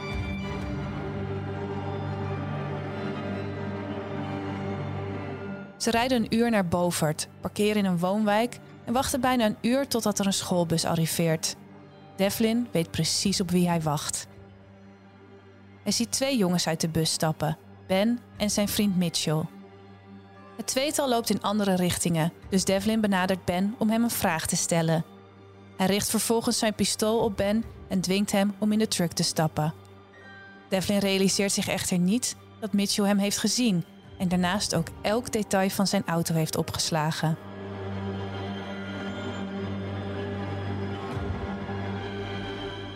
Ze 5.81 5.91
rijden 5.91 6.23
een 6.23 6.35
uur 6.35 6.51
naar 6.51 6.69
Bovert, 6.69 7.29
parkeren 7.41 7.77
in 7.77 7.85
een 7.85 7.99
woonwijk 7.99 8.59
en 8.85 8.93
wachten 8.93 9.21
bijna 9.21 9.45
een 9.45 9.57
uur 9.61 9.89
totdat 9.89 10.19
er 10.19 10.27
een 10.27 10.33
schoolbus 10.33 10.85
arriveert. 10.85 11.57
Devlin 12.17 12.69
weet 12.71 12.91
precies 12.91 13.41
op 13.41 13.51
wie 13.51 13.69
hij 13.69 13.81
wacht. 13.81 14.27
Hij 15.83 15.93
ziet 15.93 16.13
twee 16.13 16.37
jongens 16.37 16.67
uit 16.67 16.81
de 16.81 16.89
bus 16.89 17.13
stappen, 17.13 17.59
Ben 17.87 18.19
en 18.37 18.51
zijn 18.51 18.69
vriend 18.69 18.97
Mitchell. 18.97 19.43
Het 20.57 20.67
tweetal 20.67 21.09
loopt 21.09 21.31
in 21.31 21.43
andere 21.43 21.75
richtingen, 21.75 22.33
dus 22.49 22.65
Devlin 22.65 23.01
benadert 23.01 23.45
Ben 23.45 23.75
om 23.79 23.91
hem 23.91 24.03
een 24.03 24.11
vraag 24.11 24.47
te 24.47 24.57
stellen. 24.57 25.05
Hij 25.77 25.87
richt 25.87 26.11
vervolgens 26.11 26.59
zijn 26.59 26.75
pistool 26.75 27.19
op 27.19 27.37
Ben 27.37 27.65
en 27.89 28.01
dwingt 28.01 28.33
hem 28.33 28.55
om 28.59 28.73
in 28.73 28.79
de 28.79 28.89
truck 28.89 29.13
te 29.13 29.23
stappen. 29.23 29.75
Devlin 30.69 30.99
realiseert 30.99 31.53
zich 31.53 31.69
echter 31.69 31.99
niet 31.99 32.37
dat 32.61 32.73
Mitchell 32.73 33.07
hem 33.07 33.19
heeft 33.19 33.39
gezien 33.39 33.85
en 34.21 34.29
daarnaast 34.29 34.75
ook 34.75 34.87
elk 35.03 35.33
detail 35.33 35.71
van 35.71 35.87
zijn 35.87 36.03
auto 36.07 36.35
heeft 36.35 36.57
opgeslagen. 36.57 37.37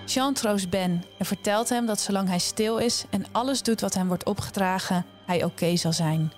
Jean 0.05 0.35
troost 0.35 0.71
Ben 0.71 1.05
en 1.19 1.27
vertelt 1.27 1.69
hem 1.69 1.87
dat 1.87 2.01
zolang 2.01 2.29
hij 2.29 2.39
stil 2.39 2.79
is 2.79 3.05
en 3.11 3.25
alles 3.33 3.63
doet 3.63 3.81
wat 3.81 3.95
hem 3.95 4.09
wordt 4.09 4.25
opgedragen, 4.25 5.07
hij 5.27 5.45
oké 5.45 5.77
zal 5.77 5.93
zijn. 5.93 6.33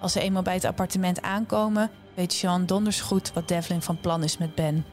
Als 0.00 0.12
ze 0.12 0.20
eenmaal 0.20 0.42
bij 0.42 0.54
het 0.54 0.64
appartement 0.64 1.22
aankomen, 1.22 1.90
weet 2.14 2.36
Jean 2.36 2.66
donders 2.66 3.00
goed 3.00 3.32
wat 3.32 3.48
Devlin 3.48 3.82
van 3.82 4.00
plan 4.00 4.22
is 4.22 4.38
met 4.38 4.54
Ben. 4.54 4.86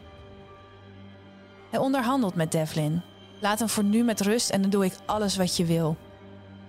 Hij 1.70 1.80
onderhandelt 1.80 2.36
met 2.36 2.52
Devlin. 2.52 3.02
Laat 3.40 3.60
hem 3.60 3.70
voor 3.70 3.84
nu 3.84 4.04
met 4.04 4.22
rust 4.22 4.50
en 4.50 4.62
dan 4.62 4.70
doe 4.70 4.86
ik 4.86 4.94
alles 5.06 5.36
wat 5.36 5.58
je 5.58 5.66
wil. 5.66 5.98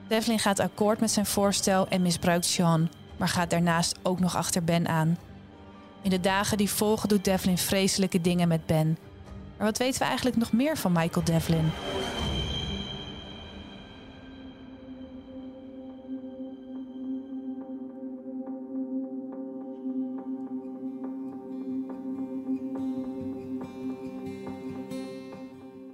Devlin 0.09 0.39
gaat 0.39 0.59
akkoord 0.61 1.01
met 1.01 1.11
zijn 1.11 1.27
voorstel 1.27 1.89
en 1.89 2.03
misbruikt 2.03 2.45
Sean, 2.45 2.91
maar 3.17 3.29
gaat 3.29 3.51
daarnaast 3.51 3.99
ook 4.03 4.21
nog 4.21 4.37
achter 4.37 4.65
Ben 4.65 4.89
aan. 4.89 5.19
In 6.03 6.11
de 6.11 6.21
dagen 6.21 6.57
die 6.57 6.71
volgen 6.71 7.09
doet 7.09 7.25
Devlin 7.25 7.59
vreselijke 7.59 8.21
dingen 8.21 8.49
met 8.49 8.67
Ben. 8.67 8.99
Maar 9.57 9.67
wat 9.67 9.79
weten 9.79 9.99
we 9.99 10.05
eigenlijk 10.05 10.37
nog 10.37 10.53
meer 10.53 10.77
van 10.77 10.93
Michael 10.93 11.25
Devlin? 11.25 11.71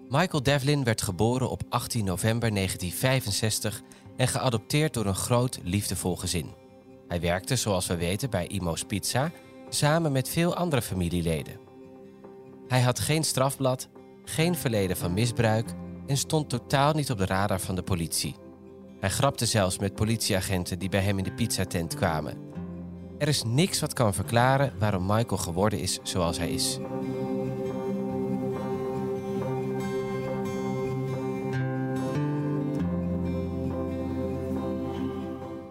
Michael 0.09 0.42
Devlin 0.42 0.85
werd 0.85 1.03
geboren 1.03 1.51
op 1.51 1.62
18 1.68 2.05
november 2.05 2.55
1965 2.55 3.83
en 4.20 4.28
geadopteerd 4.28 4.94
door 4.94 5.06
een 5.06 5.14
groot 5.14 5.59
liefdevol 5.62 6.16
gezin. 6.16 6.50
Hij 7.09 7.20
werkte, 7.20 7.56
zoals 7.56 7.87
we 7.87 7.96
weten, 7.96 8.30
bij 8.30 8.46
Imo's 8.46 8.85
Pizza 8.85 9.30
samen 9.68 10.12
met 10.12 10.28
veel 10.28 10.56
andere 10.56 10.83
familieleden. 10.83 11.59
Hij 12.68 12.80
had 12.80 12.98
geen 12.98 13.24
strafblad, 13.24 13.88
geen 14.24 14.54
verleden 14.54 14.96
van 14.96 15.14
misbruik 15.14 15.74
en 16.06 16.16
stond 16.16 16.48
totaal 16.48 16.92
niet 16.92 17.11
op 17.11 17.18
de 17.18 17.26
radar 17.26 17.61
van 17.61 17.74
de 17.74 17.83
politie. 17.83 18.35
Hij 18.98 19.11
grapte 19.11 19.46
zelfs 19.46 19.78
met 19.78 19.94
politieagenten 19.94 20.78
die 20.78 20.88
bij 20.88 21.02
hem 21.02 21.18
in 21.18 21.24
de 21.24 21.33
pizzatent 21.33 21.94
kwamen. 21.94 22.38
Er 23.18 23.28
is 23.28 23.42
niks 23.42 23.80
wat 23.80 23.92
kan 23.92 24.14
verklaren 24.14 24.72
waarom 24.78 25.06
Michael 25.06 25.40
geworden 25.40 25.78
is 25.78 25.98
zoals 26.02 26.38
hij 26.38 26.50
is. 26.50 26.78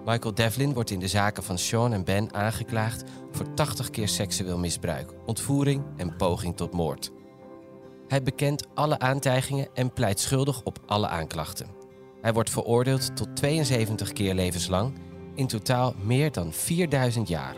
Michael 0.10 0.34
Devlin 0.34 0.74
wordt 0.74 0.92
in 0.92 1.00
de 1.00 1.08
zaken 1.08 1.44
van 1.44 1.58
Sean 1.58 1.94
en 1.94 2.04
Ben 2.04 2.34
aangeklaagd 2.34 3.04
voor 3.32 3.54
80 3.54 3.90
keer 3.90 4.08
seksueel 4.08 4.58
misbruik, 4.58 5.12
ontvoering 5.26 5.84
en 5.98 6.16
poging 6.16 6.58
tot 6.58 6.74
moord. 6.74 7.12
Hij 8.08 8.24
bekent 8.24 8.68
alle 8.74 9.00
aantijgingen 9.00 9.68
en 9.74 9.94
pleit 9.94 10.20
schuldig 10.20 10.64
op 10.64 10.80
alle 10.86 11.08
aanklachten. 11.08 11.68
Hij 12.22 12.34
wordt 12.34 12.50
veroordeeld 12.50 13.16
tot 13.16 13.36
72 13.36 14.14
keer 14.14 14.34
levenslang, 14.34 14.94
in 15.36 15.48
totaal 15.48 15.94
meer 16.04 16.32
dan 16.32 16.54
4000 16.54 17.28
jaar. 17.28 17.56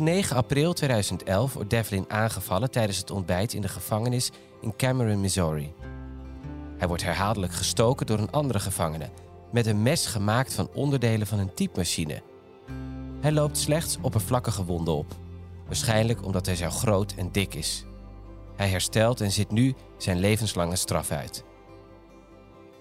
Op 0.00 0.06
9 0.06 0.36
april 0.36 0.72
2011 0.72 1.52
wordt 1.52 1.70
Devlin 1.70 2.04
aangevallen 2.08 2.70
tijdens 2.70 2.98
het 2.98 3.10
ontbijt 3.10 3.52
in 3.52 3.60
de 3.60 3.68
gevangenis 3.68 4.30
in 4.60 4.76
Cameron, 4.76 5.20
Missouri. 5.20 5.72
Hij 6.78 6.88
wordt 6.88 7.02
herhaaldelijk 7.02 7.52
gestoken 7.52 8.06
door 8.06 8.18
een 8.18 8.30
andere 8.30 8.60
gevangene 8.60 9.10
met 9.52 9.66
een 9.66 9.82
mes 9.82 10.06
gemaakt 10.06 10.54
van 10.54 10.70
onderdelen 10.74 11.26
van 11.26 11.38
een 11.38 11.54
typemachine. 11.54 12.22
Hij 13.20 13.32
loopt 13.32 13.58
slechts 13.58 13.98
oppervlakkige 14.02 14.64
wonden 14.64 14.94
op, 14.94 15.16
waarschijnlijk 15.66 16.24
omdat 16.24 16.46
hij 16.46 16.56
zo 16.56 16.70
groot 16.70 17.14
en 17.16 17.32
dik 17.32 17.54
is. 17.54 17.84
Hij 18.56 18.68
herstelt 18.68 19.20
en 19.20 19.32
zit 19.32 19.50
nu 19.50 19.74
zijn 19.96 20.18
levenslange 20.18 20.76
straf 20.76 21.10
uit. 21.10 21.44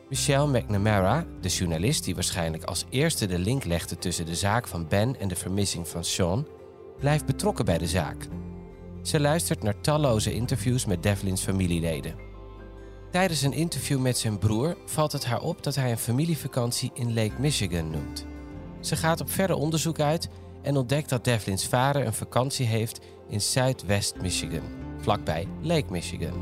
Michelle 0.09 0.59
McNamara, 0.59 1.25
de 1.41 1.49
journalist 1.49 2.03
die 2.03 2.15
waarschijnlijk 2.15 2.63
als 2.63 2.85
eerste 2.89 3.25
de 3.25 3.39
link 3.39 3.63
legde 3.63 3.97
tussen 3.97 4.25
de 4.25 4.35
zaak 4.35 4.67
van 4.67 4.87
Ben 4.87 5.19
en 5.19 5.27
de 5.27 5.35
vermissing 5.35 5.87
van 5.87 6.03
Sean, 6.03 6.47
blijft 6.99 7.25
betrokken 7.25 7.65
bij 7.65 7.77
de 7.77 7.87
zaak. 7.87 8.27
Ze 9.01 9.19
luistert 9.19 9.63
naar 9.63 9.81
talloze 9.81 10.33
interviews 10.33 10.85
met 10.85 11.03
Devlin's 11.03 11.43
familieleden. 11.43 12.15
Tijdens 13.11 13.41
een 13.41 13.53
interview 13.53 13.99
met 13.99 14.17
zijn 14.17 14.37
broer 14.37 14.77
valt 14.85 15.11
het 15.11 15.25
haar 15.25 15.41
op 15.41 15.63
dat 15.63 15.75
hij 15.75 15.91
een 15.91 15.97
familievakantie 15.97 16.91
in 16.93 17.13
Lake 17.13 17.39
Michigan 17.39 17.89
noemt. 17.89 18.25
Ze 18.79 18.95
gaat 18.95 19.21
op 19.21 19.31
verder 19.31 19.55
onderzoek 19.55 19.99
uit 19.99 20.29
en 20.61 20.77
ontdekt 20.77 21.09
dat 21.09 21.23
Devlin's 21.23 21.67
vader 21.67 22.05
een 22.05 22.13
vakantie 22.13 22.65
heeft 22.65 22.99
in 23.27 23.41
Zuidwest 23.41 24.15
Michigan, 24.21 24.63
vlakbij 24.97 25.47
Lake 25.61 25.91
Michigan. 25.91 26.33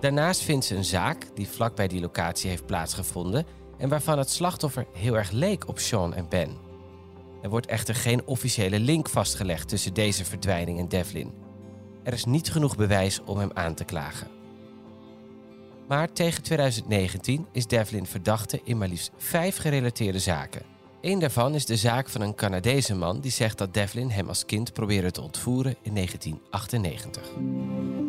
Daarnaast 0.00 0.42
vindt 0.42 0.64
ze 0.64 0.76
een 0.76 0.84
zaak 0.84 1.26
die 1.34 1.48
vlakbij 1.48 1.88
die 1.88 2.00
locatie 2.00 2.50
heeft 2.50 2.66
plaatsgevonden 2.66 3.46
en 3.78 3.88
waarvan 3.88 4.18
het 4.18 4.30
slachtoffer 4.30 4.86
heel 4.92 5.16
erg 5.16 5.30
leek 5.30 5.68
op 5.68 5.78
Sean 5.78 6.14
en 6.14 6.28
Ben. 6.28 6.56
Er 7.42 7.50
wordt 7.50 7.66
echter 7.66 7.94
geen 7.94 8.26
officiële 8.26 8.80
link 8.80 9.08
vastgelegd 9.08 9.68
tussen 9.68 9.94
deze 9.94 10.24
verdwijning 10.24 10.78
en 10.78 10.88
Devlin. 10.88 11.32
Er 12.02 12.12
is 12.12 12.24
niet 12.24 12.50
genoeg 12.50 12.76
bewijs 12.76 13.20
om 13.24 13.38
hem 13.38 13.50
aan 13.54 13.74
te 13.74 13.84
klagen. 13.84 14.28
Maar 15.88 16.12
tegen 16.12 16.42
2019 16.42 17.46
is 17.52 17.66
Devlin 17.66 18.06
verdachte 18.06 18.60
in 18.64 18.78
maar 18.78 18.88
liefst 18.88 19.10
vijf 19.16 19.56
gerelateerde 19.56 20.18
zaken. 20.18 20.62
Eén 21.00 21.18
daarvan 21.18 21.54
is 21.54 21.66
de 21.66 21.76
zaak 21.76 22.08
van 22.08 22.20
een 22.20 22.34
Canadese 22.34 22.94
man 22.94 23.20
die 23.20 23.30
zegt 23.30 23.58
dat 23.58 23.74
Devlin 23.74 24.10
hem 24.10 24.28
als 24.28 24.44
kind 24.44 24.72
probeerde 24.72 25.10
te 25.10 25.22
ontvoeren 25.22 25.76
in 25.82 25.94
1998. 25.94 28.07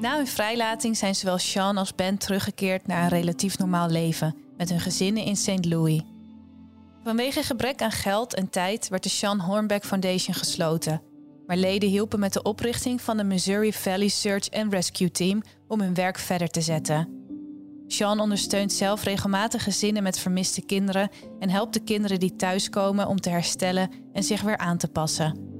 Na 0.00 0.16
hun 0.16 0.26
vrijlating 0.26 0.96
zijn 0.96 1.14
zowel 1.14 1.38
Sean 1.38 1.76
als 1.76 1.94
Ben 1.94 2.18
teruggekeerd 2.18 2.86
naar 2.86 3.02
een 3.02 3.18
relatief 3.18 3.58
normaal 3.58 3.88
leven 3.88 4.36
met 4.56 4.68
hun 4.68 4.80
gezinnen 4.80 5.24
in 5.24 5.36
St. 5.36 5.64
Louis. 5.64 6.02
Vanwege 7.04 7.42
gebrek 7.42 7.82
aan 7.82 7.90
geld 7.90 8.34
en 8.34 8.50
tijd 8.50 8.88
werd 8.88 9.02
de 9.02 9.08
Sean 9.08 9.40
Hornbeck 9.40 9.84
Foundation 9.84 10.34
gesloten. 10.34 11.02
Maar 11.46 11.56
leden 11.56 11.88
hielpen 11.88 12.18
met 12.18 12.32
de 12.32 12.42
oprichting 12.42 13.00
van 13.00 13.16
de 13.16 13.24
Missouri 13.24 13.72
Valley 13.72 14.08
Search 14.08 14.50
and 14.50 14.72
Rescue 14.72 15.10
Team 15.10 15.42
om 15.68 15.80
hun 15.80 15.94
werk 15.94 16.18
verder 16.18 16.48
te 16.48 16.60
zetten. 16.60 17.08
Sean 17.86 18.20
ondersteunt 18.20 18.72
zelf 18.72 19.02
regelmatig 19.04 19.62
gezinnen 19.62 20.02
met 20.02 20.18
vermiste 20.18 20.62
kinderen 20.62 21.10
en 21.38 21.50
helpt 21.50 21.74
de 21.74 21.84
kinderen 21.84 22.20
die 22.20 22.36
thuiskomen 22.36 23.06
om 23.06 23.20
te 23.20 23.30
herstellen 23.30 23.90
en 24.12 24.22
zich 24.22 24.42
weer 24.42 24.58
aan 24.58 24.78
te 24.78 24.88
passen. 24.88 25.55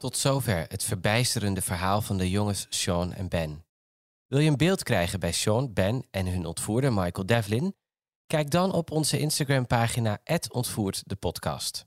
Tot 0.00 0.16
zover 0.16 0.64
het 0.68 0.84
verbijsterende 0.84 1.62
verhaal 1.62 2.02
van 2.02 2.18
de 2.18 2.30
jongens 2.30 2.66
Sean 2.68 3.12
en 3.12 3.28
Ben. 3.28 3.64
Wil 4.26 4.38
je 4.38 4.50
een 4.50 4.56
beeld 4.56 4.82
krijgen 4.82 5.20
bij 5.20 5.32
Sean, 5.32 5.72
Ben 5.72 6.06
en 6.10 6.26
hun 6.26 6.46
ontvoerder 6.46 6.92
Michael 6.92 7.26
Devlin? 7.26 7.74
Kijk 8.26 8.50
dan 8.50 8.72
op 8.72 8.90
onze 8.90 9.18
Instagram-pagina 9.18 10.18
podcast. 11.16 11.86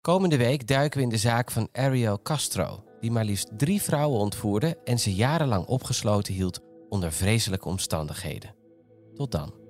Komende 0.00 0.36
week 0.36 0.66
duiken 0.66 0.98
we 0.98 1.04
in 1.04 1.10
de 1.10 1.16
zaak 1.16 1.50
van 1.50 1.68
Ariel 1.72 2.22
Castro, 2.22 2.84
die 3.00 3.10
maar 3.10 3.24
liefst 3.24 3.58
drie 3.58 3.82
vrouwen 3.82 4.20
ontvoerde 4.20 4.78
en 4.84 4.98
ze 4.98 5.14
jarenlang 5.14 5.66
opgesloten 5.66 6.34
hield 6.34 6.60
onder 6.88 7.12
vreselijke 7.12 7.68
omstandigheden. 7.68 8.54
Tot 9.14 9.32
dan. 9.32 9.65